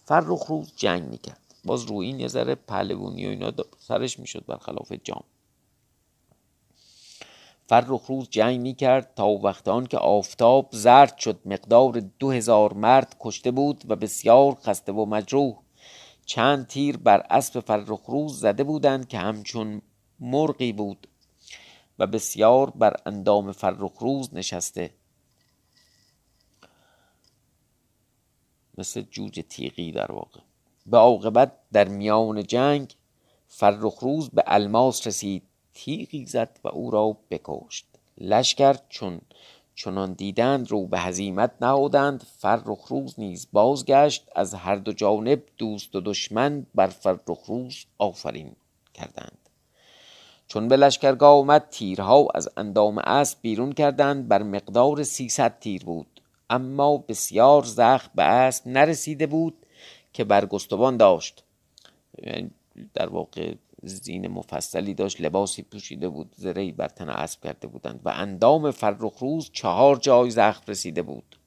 فرخ 0.04 0.44
روز 0.46 0.72
جنگ 0.76 1.02
می‌کرد. 1.02 1.40
باز 1.64 1.84
روی 1.84 2.06
این 2.06 2.20
یه 2.20 2.28
ذره 2.28 2.54
پهلوونی 2.54 3.26
و 3.26 3.30
اینا 3.30 3.52
سرش 3.78 4.18
می‌شد 4.18 4.44
برخلاف 4.46 4.92
جام. 5.04 5.24
فرخ 7.66 8.06
روز 8.06 8.28
جنگ 8.30 8.60
می‌کرد 8.60 9.14
تا 9.16 9.28
وقت 9.28 9.68
آن 9.68 9.86
که 9.86 9.98
آفتاب 9.98 10.68
زرد 10.72 11.18
شد. 11.18 11.40
مقدار 11.44 12.02
دو 12.18 12.30
هزار 12.30 12.72
مرد 12.72 13.16
کشته 13.20 13.50
بود 13.50 13.84
و 13.88 13.96
بسیار 13.96 14.54
خسته 14.54 14.92
و 14.92 15.04
مجروح. 15.04 15.65
چند 16.26 16.66
تیر 16.66 16.96
بر 16.96 17.26
اسب 17.30 17.60
فرخ 17.60 18.00
روز 18.06 18.40
زده 18.40 18.64
بودند 18.64 19.08
که 19.08 19.18
همچون 19.18 19.82
مرغی 20.20 20.72
بود 20.72 21.08
و 21.98 22.06
بسیار 22.06 22.70
بر 22.70 22.96
اندام 23.06 23.52
فرخ 23.52 23.92
روز 23.98 24.34
نشسته. 24.34 24.90
مثل 28.78 29.02
جوجه 29.02 29.42
تیغی 29.42 29.92
در 29.92 30.12
واقع. 30.12 30.40
به 30.86 30.96
عاقبت 30.96 31.52
در 31.72 31.88
میان 31.88 32.42
جنگ 32.42 32.94
فرخ 33.48 33.98
روز 33.98 34.30
به 34.30 34.42
الماس 34.46 35.06
رسید. 35.06 35.42
تیغی 35.74 36.26
زد 36.26 36.60
و 36.64 36.68
او 36.68 36.90
را 36.90 37.16
بکشت. 37.30 37.86
لشکر 38.18 38.76
چون 38.88 39.20
چنان 39.76 40.12
دیدند 40.12 40.70
رو 40.70 40.86
به 40.86 40.98
هزیمت 40.98 41.50
نهادند 41.60 42.22
فرخ 42.38 42.86
روز 42.88 43.14
نیز 43.18 43.48
بازگشت 43.52 44.28
از 44.36 44.54
هر 44.54 44.76
دو 44.76 44.92
جانب 44.92 45.42
دوست 45.58 45.96
و 45.96 46.00
دشمن 46.00 46.66
بر 46.74 46.86
فرخ 46.86 47.44
روز 47.46 47.84
آفرین 47.98 48.56
کردند. 48.94 49.38
چون 50.48 50.68
به 50.68 50.76
لشکرگاه 50.76 51.38
آمد 51.38 51.68
تیرها 51.70 52.28
از 52.34 52.48
اندام 52.56 52.98
اسب 52.98 53.38
بیرون 53.42 53.72
کردند 53.72 54.28
بر 54.28 54.42
مقدار 54.42 55.02
سیصد 55.02 55.58
تیر 55.60 55.84
بود. 55.84 56.20
اما 56.50 56.96
بسیار 56.96 57.64
زخم 57.64 58.10
به 58.14 58.22
اسب 58.22 58.68
نرسیده 58.68 59.26
بود 59.26 59.66
که 60.12 60.24
برگستوان 60.24 60.96
داشت. 60.96 61.44
یعنی 62.22 62.50
در 62.94 63.08
واقع 63.08 63.54
زین 63.88 64.28
مفصلی 64.28 64.94
داشت 64.94 65.20
لباسی 65.20 65.62
پوشیده 65.62 66.08
بود 66.08 66.34
زرهی 66.36 66.72
بر 66.72 66.88
تن 66.88 67.08
اسب 67.08 67.40
کرده 67.40 67.66
بودند 67.66 68.00
و 68.04 68.08
اندام 68.08 68.70
فرخ 68.70 69.18
روز 69.18 69.50
چهار 69.52 69.96
جای 69.96 70.30
زخم 70.30 70.62
رسیده 70.68 71.02
بود. 71.02 71.38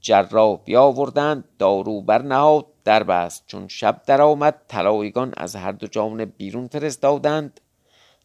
جراح 0.00 0.60
بیاوردند 0.64 1.44
دارو 1.58 2.00
برنهاد 2.00 2.66
در 2.84 3.02
بست 3.02 3.44
چون 3.46 3.68
شب 3.68 4.02
درآمد 4.06 4.62
طلایگان 4.68 5.32
از 5.36 5.56
هر 5.56 5.72
دو 5.72 5.86
جانب 5.86 6.32
بیرون 6.36 6.68
فرستادند. 6.68 7.60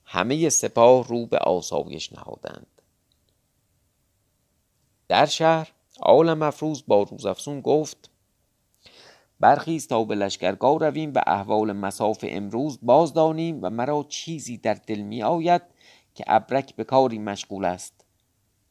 همه 0.06 0.50
سپاه 0.50 1.08
رو 1.08 1.26
به 1.26 1.38
آسایش 1.38 2.14
نهادند. 2.14 2.68
در 5.08 5.26
شهر 5.26 5.72
آل 6.00 6.34
مفروض 6.34 6.84
با 6.88 7.04
روزافسون 7.04 7.62
گفت 7.62 8.11
برخیز 9.42 9.88
تا 9.88 10.04
به 10.04 10.16
لشکرگاه 10.16 10.80
رویم 10.80 11.12
و 11.16 11.22
احوال 11.28 11.72
مساف 11.72 12.26
امروز 12.28 12.80
بازدانیم 12.82 13.60
و 13.62 13.70
مرا 13.70 14.06
چیزی 14.10 14.58
در 14.58 14.74
دل 14.74 15.00
می 15.00 15.24
آید 15.24 15.62
که 16.16 16.24
ابرک 16.28 16.76
به 16.76 16.84
کاری 16.84 17.20
مشغول 17.20 17.66
است. 17.66 18.06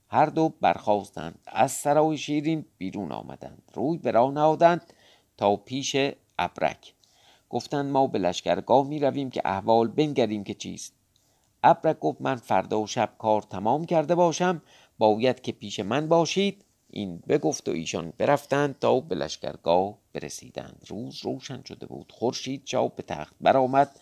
هر 0.09 0.26
دو 0.26 0.48
برخواستند 0.61 1.38
از 1.46 1.72
سرای 1.72 2.18
شیرین 2.18 2.64
بیرون 2.78 3.12
آمدند 3.12 3.62
روی 3.74 3.98
به 3.98 4.11
راه 4.11 4.33
نهادند 4.33 4.92
تا 5.37 5.56
پیش 5.56 5.96
ابرک. 6.38 6.94
گفتند 7.48 7.90
ما 7.90 8.06
به 8.06 8.18
لشکرگاه 8.18 8.87
می 8.87 8.98
رویم 8.98 9.30
که 9.30 9.42
احوال 9.44 9.88
بنگریم 9.88 10.44
که 10.44 10.54
چیست. 10.54 10.94
ابرک 11.62 11.98
گفت 11.98 12.20
من 12.20 12.37
فردا 12.37 12.80
و 12.80 12.87
شب 12.87 13.11
کار 13.18 13.42
تمام 13.42 13.85
کرده 13.85 14.14
باشم 14.14 14.62
باید 14.98 15.40
که 15.40 15.52
پیش 15.52 15.80
من 15.80 16.09
باشید. 16.09 16.64
این 16.92 17.22
بگفت 17.29 17.68
و 17.68 17.72
ایشان 17.72 18.12
برفتند 18.18 18.79
تا 18.79 19.00
به 19.00 19.14
لشکرگاه 19.14 19.94
برسیدند. 20.12 20.83
روز 20.88 21.24
روشن 21.24 21.62
شده 21.62 21.87
بود. 21.87 22.12
خورشید 22.12 22.64
چاپ 22.64 22.94
به 22.94 23.03
تخت 23.03 23.35
برآمد. 23.40 24.00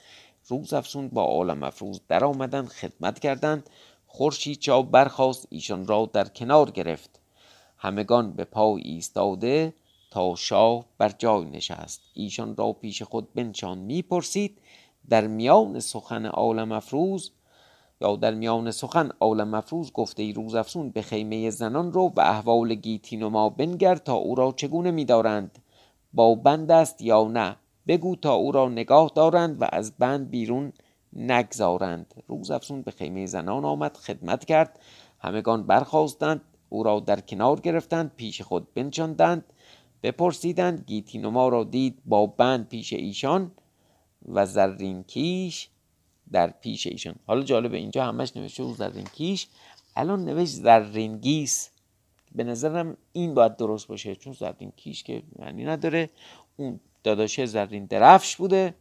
روز 0.48 0.72
افسون 0.72 1.08
با 1.08 1.22
عالم 1.22 1.62
افروز 1.62 2.00
در 2.08 2.24
آمدند 2.24 2.68
خدمت 2.68 3.18
کردند. 3.18 3.70
خورشید 4.06 4.58
چاپ 4.58 4.90
برخاست. 4.90 5.46
ایشان 5.50 5.86
را 5.86 6.10
در 6.12 6.28
کنار 6.28 6.70
گرفت. 6.70 7.20
همگان 7.76 8.32
به 8.32 8.44
پای 8.44 8.82
ایستاده 8.82 9.74
تا 10.10 10.34
شاه 10.34 10.84
بر 10.98 11.08
جای 11.18 11.44
نشست. 11.44 12.00
ایشان 12.14 12.56
را 12.56 12.72
پیش 12.72 13.02
خود 13.02 13.34
بنشان. 13.34 13.78
می‌پرسید 13.78 14.58
در 15.08 15.26
میان 15.26 15.80
سخن 15.80 16.26
عالم 16.26 16.72
افروز 16.72 17.30
یا 18.00 18.16
در 18.16 18.34
میان 18.34 18.70
سخن 18.70 19.10
عالم 19.20 19.48
مفروض 19.48 19.92
گفته 19.92 20.22
ای 20.22 20.32
روز 20.32 20.54
افسون 20.54 20.90
به 20.90 21.02
خیمه 21.02 21.50
زنان 21.50 21.92
رو 21.92 22.12
و 22.16 22.20
احوال 22.20 22.74
گیتین 22.74 23.22
و 23.22 23.30
ما 23.30 23.48
بنگر 23.48 23.96
تا 23.96 24.14
او 24.14 24.34
را 24.34 24.52
چگونه 24.52 24.90
میدارند؟ 24.90 25.58
با 26.12 26.34
بند 26.34 26.70
است 26.70 27.02
یا 27.02 27.24
نه؟ 27.24 27.56
بگو 27.86 28.16
تا 28.16 28.34
او 28.34 28.52
را 28.52 28.68
نگاه 28.68 29.12
دارند 29.14 29.62
و 29.62 29.66
از 29.72 29.92
بند 29.98 30.30
بیرون 30.30 30.72
نگذارند. 31.12 32.14
روز 32.28 32.50
افسون 32.50 32.82
به 32.82 32.90
خیمه 32.90 33.26
زنان 33.26 33.64
آمد 33.64 33.96
خدمت 33.96 34.44
کرد. 34.44 34.78
همگان 35.18 35.62
برخواستند 35.62 36.40
او 36.68 36.82
را 36.82 37.00
در 37.00 37.20
کنار 37.20 37.60
گرفتند 37.60 38.12
پیش 38.16 38.42
خود 38.42 38.74
بنشاندند 38.74 39.44
بپرسیدند 40.02 40.84
گیتین 40.86 41.24
و 41.24 41.30
ما 41.30 41.48
را 41.48 41.64
دید 41.64 41.98
با 42.06 42.26
بند 42.26 42.68
پیش 42.68 42.92
ایشان 42.92 43.50
و 44.28 44.46
زرین 44.46 45.02
کیش 45.02 45.68
در 46.32 46.50
پیش 46.50 46.86
ایشون. 46.86 47.14
حالا 47.26 47.42
جالبه 47.42 47.76
اینجا 47.76 48.04
همش 48.04 48.36
نوشته 48.36 48.62
او 48.62 48.74
زرین 48.74 49.04
کیش. 49.04 49.46
الان 49.96 50.24
نوشت 50.24 50.52
زرینگیس 50.52 51.70
به 52.34 52.44
نظرم 52.44 52.96
این 53.12 53.34
باید 53.34 53.56
درست 53.56 53.86
باشه 53.86 54.16
چون 54.16 54.32
زرین 54.32 54.72
کیش 54.76 55.02
که 55.02 55.22
معنی 55.38 55.64
نداره. 55.64 56.10
اون 56.56 56.80
داداشه 57.04 57.46
زرین 57.46 57.86
درفش 57.86 58.36
بوده. 58.36 58.74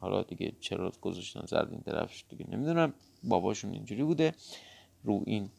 حالا 0.00 0.22
دیگه 0.22 0.52
چرا 0.60 0.92
گذاشتن 1.00 1.46
زرین 1.46 1.82
درفش 1.84 2.24
دیگه 2.28 2.46
نمی‌دونم. 2.50 2.94
باباشون 3.24 3.72
اینجوری 3.72 4.02
بوده. 4.04 4.34
رو 5.04 5.22
این 5.26 5.50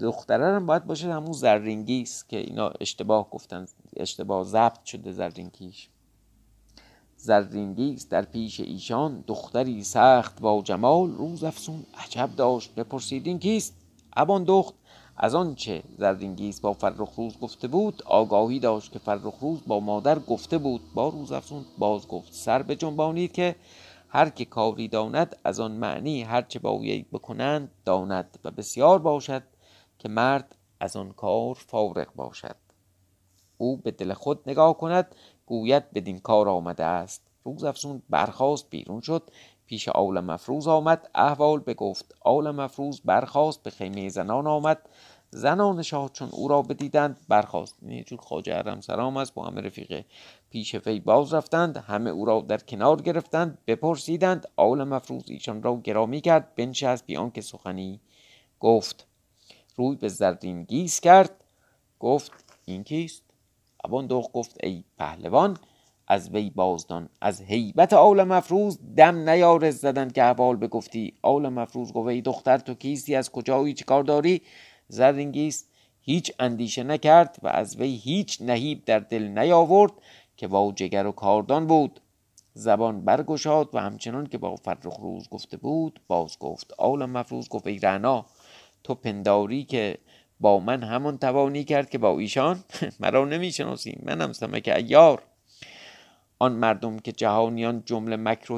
دختره 0.00 0.44
هم 0.44 0.66
باید 0.66 0.84
باشه 0.84 1.12
همون 1.12 1.32
زرینگیس 1.32 2.24
که 2.28 2.36
اینا 2.36 2.72
اشتباه 2.80 3.30
گفتن 3.30 3.66
اشتباه 3.96 4.44
ضبط 4.44 4.84
شده 4.84 5.12
زرینگیش 5.12 5.88
زرینگیز 7.24 8.08
در 8.08 8.22
پیش 8.22 8.60
ایشان 8.60 9.24
دختری 9.26 9.84
سخت 9.84 10.40
با 10.40 10.62
جمال 10.64 11.10
روز 11.10 11.44
افسون 11.44 11.84
عجب 12.04 12.30
داشت. 12.36 12.74
بپرسید 12.74 13.26
این 13.26 13.38
کیست؟ 13.38 13.74
ابان 14.16 14.44
دخت. 14.44 14.74
از 15.16 15.34
آنچه 15.34 15.82
زرینگیز 15.98 16.62
با 16.62 16.72
فرخ 16.72 17.14
روز 17.16 17.38
گفته 17.38 17.68
بود 17.68 18.02
آگاهی 18.06 18.58
داشت 18.58 18.92
که 18.92 18.98
فرخ 18.98 19.34
روز 19.40 19.60
با 19.66 19.80
مادر 19.80 20.18
گفته 20.18 20.58
بود. 20.58 20.80
با 20.94 21.08
روز 21.08 21.32
افسون 21.32 21.64
باز 21.78 22.08
گفت 22.08 22.34
سر 22.34 22.62
به 22.62 22.76
جنبانید 22.76 23.32
که 23.32 23.56
هر 24.08 24.28
که 24.28 24.44
کاری 24.44 24.88
داند 24.88 25.36
از 25.44 25.60
آن 25.60 25.72
معنی 25.72 26.22
هر 26.22 26.42
چه 26.42 26.58
باید 26.58 27.10
بکنند 27.10 27.70
داند 27.84 28.38
و 28.44 28.50
بسیار 28.50 28.98
باشد 28.98 29.42
که 29.98 30.08
مرد 30.08 30.56
از 30.80 30.96
آن 30.96 31.12
کار 31.12 31.54
فارغ 31.54 32.14
باشد. 32.16 32.56
او 33.58 33.76
به 33.76 33.90
دل 33.90 34.12
خود 34.12 34.40
نگاه 34.46 34.78
کند 34.78 35.14
گوید 35.52 35.90
بدین 35.92 36.18
کار 36.18 36.48
آمده 36.48 36.84
است. 36.84 37.22
روز 37.44 37.64
افسون 37.64 38.02
برخاست 38.10 38.70
بیرون 38.70 39.00
شد. 39.00 39.30
پیش 39.66 39.88
آل 39.88 40.20
مفروز 40.20 40.68
آمد. 40.68 41.10
احوال 41.14 41.58
بگفت. 41.58 42.14
آل 42.20 42.50
مفروز 42.50 43.00
برخاست 43.04 43.62
به 43.62 43.70
خیمه 43.70 44.08
زنان 44.08 44.46
آمد. 44.46 44.88
زنان 45.30 45.82
شاه 45.82 46.10
چون 46.12 46.28
او 46.32 46.48
را 46.48 46.62
بدیدند 46.62 47.20
برخاست. 47.28 47.76
این 47.82 47.90
یه 47.90 48.04
جور 48.04 48.18
خواجه 48.20 48.54
حرم 48.54 48.80
سرام 48.80 49.16
است 49.16 49.34
با 49.34 49.44
همه 49.44 49.60
رفیق 49.60 50.04
پیش 50.50 50.74
وی 50.74 51.00
باز 51.00 51.34
رفتند. 51.34 51.76
همه 51.76 52.10
او 52.10 52.24
را 52.24 52.40
در 52.40 52.58
کنار 52.58 53.02
گرفتند 53.02 53.58
بپرسیدند. 53.66 54.46
آل 54.56 54.84
مفروز 54.84 55.24
ایشان 55.26 55.62
را 55.62 55.80
گرامی 55.84 56.20
کرد. 56.20 56.54
بنشست 56.54 57.06
بی 57.06 57.16
آنکه 57.16 57.40
سخنی 57.40 58.00
گفت. 58.60 59.06
روی 59.76 59.96
به 59.96 60.08
زرین 60.08 60.62
گیس 60.62 61.00
کرد. 61.00 61.44
گفت 62.00 62.32
این 62.64 62.84
کیست؟ 62.84 63.31
ابان 63.84 64.06
گفت 64.06 64.56
ای 64.62 64.84
پهلوان 64.98 65.56
از 66.08 66.30
وی 66.30 66.50
بازدان 66.50 67.08
از 67.20 67.40
هیبت 67.40 67.92
آل 67.92 68.22
مفروز 68.22 68.78
دم 68.96 69.30
نیارست 69.30 69.78
زدن 69.78 70.10
که 70.10 70.24
احوال 70.24 70.56
بگفتی. 70.56 71.14
آل 71.22 71.48
مفروز 71.48 71.92
گفت 71.92 72.08
ای 72.08 72.20
دختر 72.20 72.58
تو 72.58 72.74
کیستی؟ 72.74 73.14
از 73.14 73.30
کجایی؟ 73.30 73.74
چه 73.74 73.84
کار 73.84 74.02
داری؟ 74.04 74.42
زرینگیس 74.88 75.66
هیچ 76.00 76.32
اندیشه 76.38 76.82
نکرد 76.82 77.36
و 77.42 77.48
از 77.48 77.76
وی 77.76 77.96
هیچ 77.96 78.42
نهیب 78.42 78.84
در 78.84 78.98
دل 78.98 79.22
نیاورد 79.22 79.92
که 80.36 80.48
با 80.48 80.72
جگر 80.76 81.06
و 81.06 81.12
کاردان 81.12 81.66
بود. 81.66 82.00
زبان 82.54 83.04
برگشاد 83.04 83.74
و 83.74 83.78
همچنان 83.78 84.26
که 84.26 84.38
با 84.38 84.56
فرخ 84.56 84.96
روز 84.96 85.28
گفته 85.28 85.56
بود 85.56 86.00
باز 86.08 86.38
گفت 86.38 86.72
آل 86.78 87.04
مفروز 87.04 87.48
گفت 87.48 87.66
ای 87.66 87.78
رعنا 87.78 88.26
تو 88.84 88.94
پنداری 88.94 89.64
که 89.64 89.98
با 90.42 90.58
من 90.58 90.82
همان 90.82 91.18
توانی 91.18 91.64
کرد 91.64 91.90
که 91.90 91.98
با 91.98 92.18
ایشان 92.18 92.64
مرا 93.00 93.24
نمی‌شناسی. 93.24 93.98
منم 94.02 94.32
سمک 94.32 94.72
ایار 94.76 95.22
آن 96.38 96.52
مردم 96.52 96.98
که 96.98 97.12
جهانیان 97.12 97.82
جمله 97.86 98.16
مکر 98.16 98.52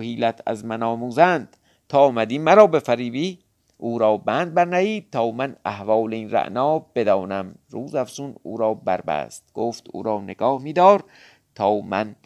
از 0.46 0.64
من 0.64 0.82
آموزند 0.82 1.56
تا 1.88 2.00
آمدی 2.00 2.38
مرا 2.38 2.66
بفریبی. 2.66 3.38
او 3.78 3.98
را 3.98 4.16
بند 4.16 4.54
برنهید 4.54 5.10
تا 5.10 5.30
من 5.30 5.56
احوال 5.64 6.14
این 6.14 6.30
رعنا 6.30 6.78
بدانم. 6.78 7.54
روز 7.70 7.94
افسون 7.94 8.34
او 8.42 8.56
را 8.56 8.74
بربست. 8.74 9.50
گفت 9.54 9.86
او 9.92 10.02
را 10.02 10.20
نگاه 10.20 10.62
میدار 10.62 11.04
تا 11.54 11.80
من 11.80 12.16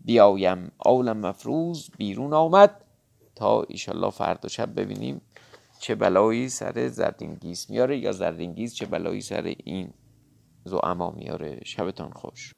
بیایم. 0.00 0.72
آلم 0.78 1.16
مفروز 1.16 1.90
بیرون 1.98 2.32
آمد. 2.32 2.84
تا 3.34 3.62
ایشالله 3.62 4.10
فردا 4.10 4.48
شب 4.48 4.80
ببینیم 4.80 5.20
چه 5.86 5.94
بلایی 5.94 6.48
سر 6.48 6.88
زردینگیز 6.88 7.66
میاره 7.70 7.98
یا 7.98 8.12
زردینگیز 8.12 8.74
چه 8.74 8.86
بلایی 8.86 9.20
سر 9.20 9.54
این 9.64 9.92
زعما 10.64 11.10
میاره؟ 11.10 11.60
شبتان 11.64 12.10
خوش. 12.10 12.52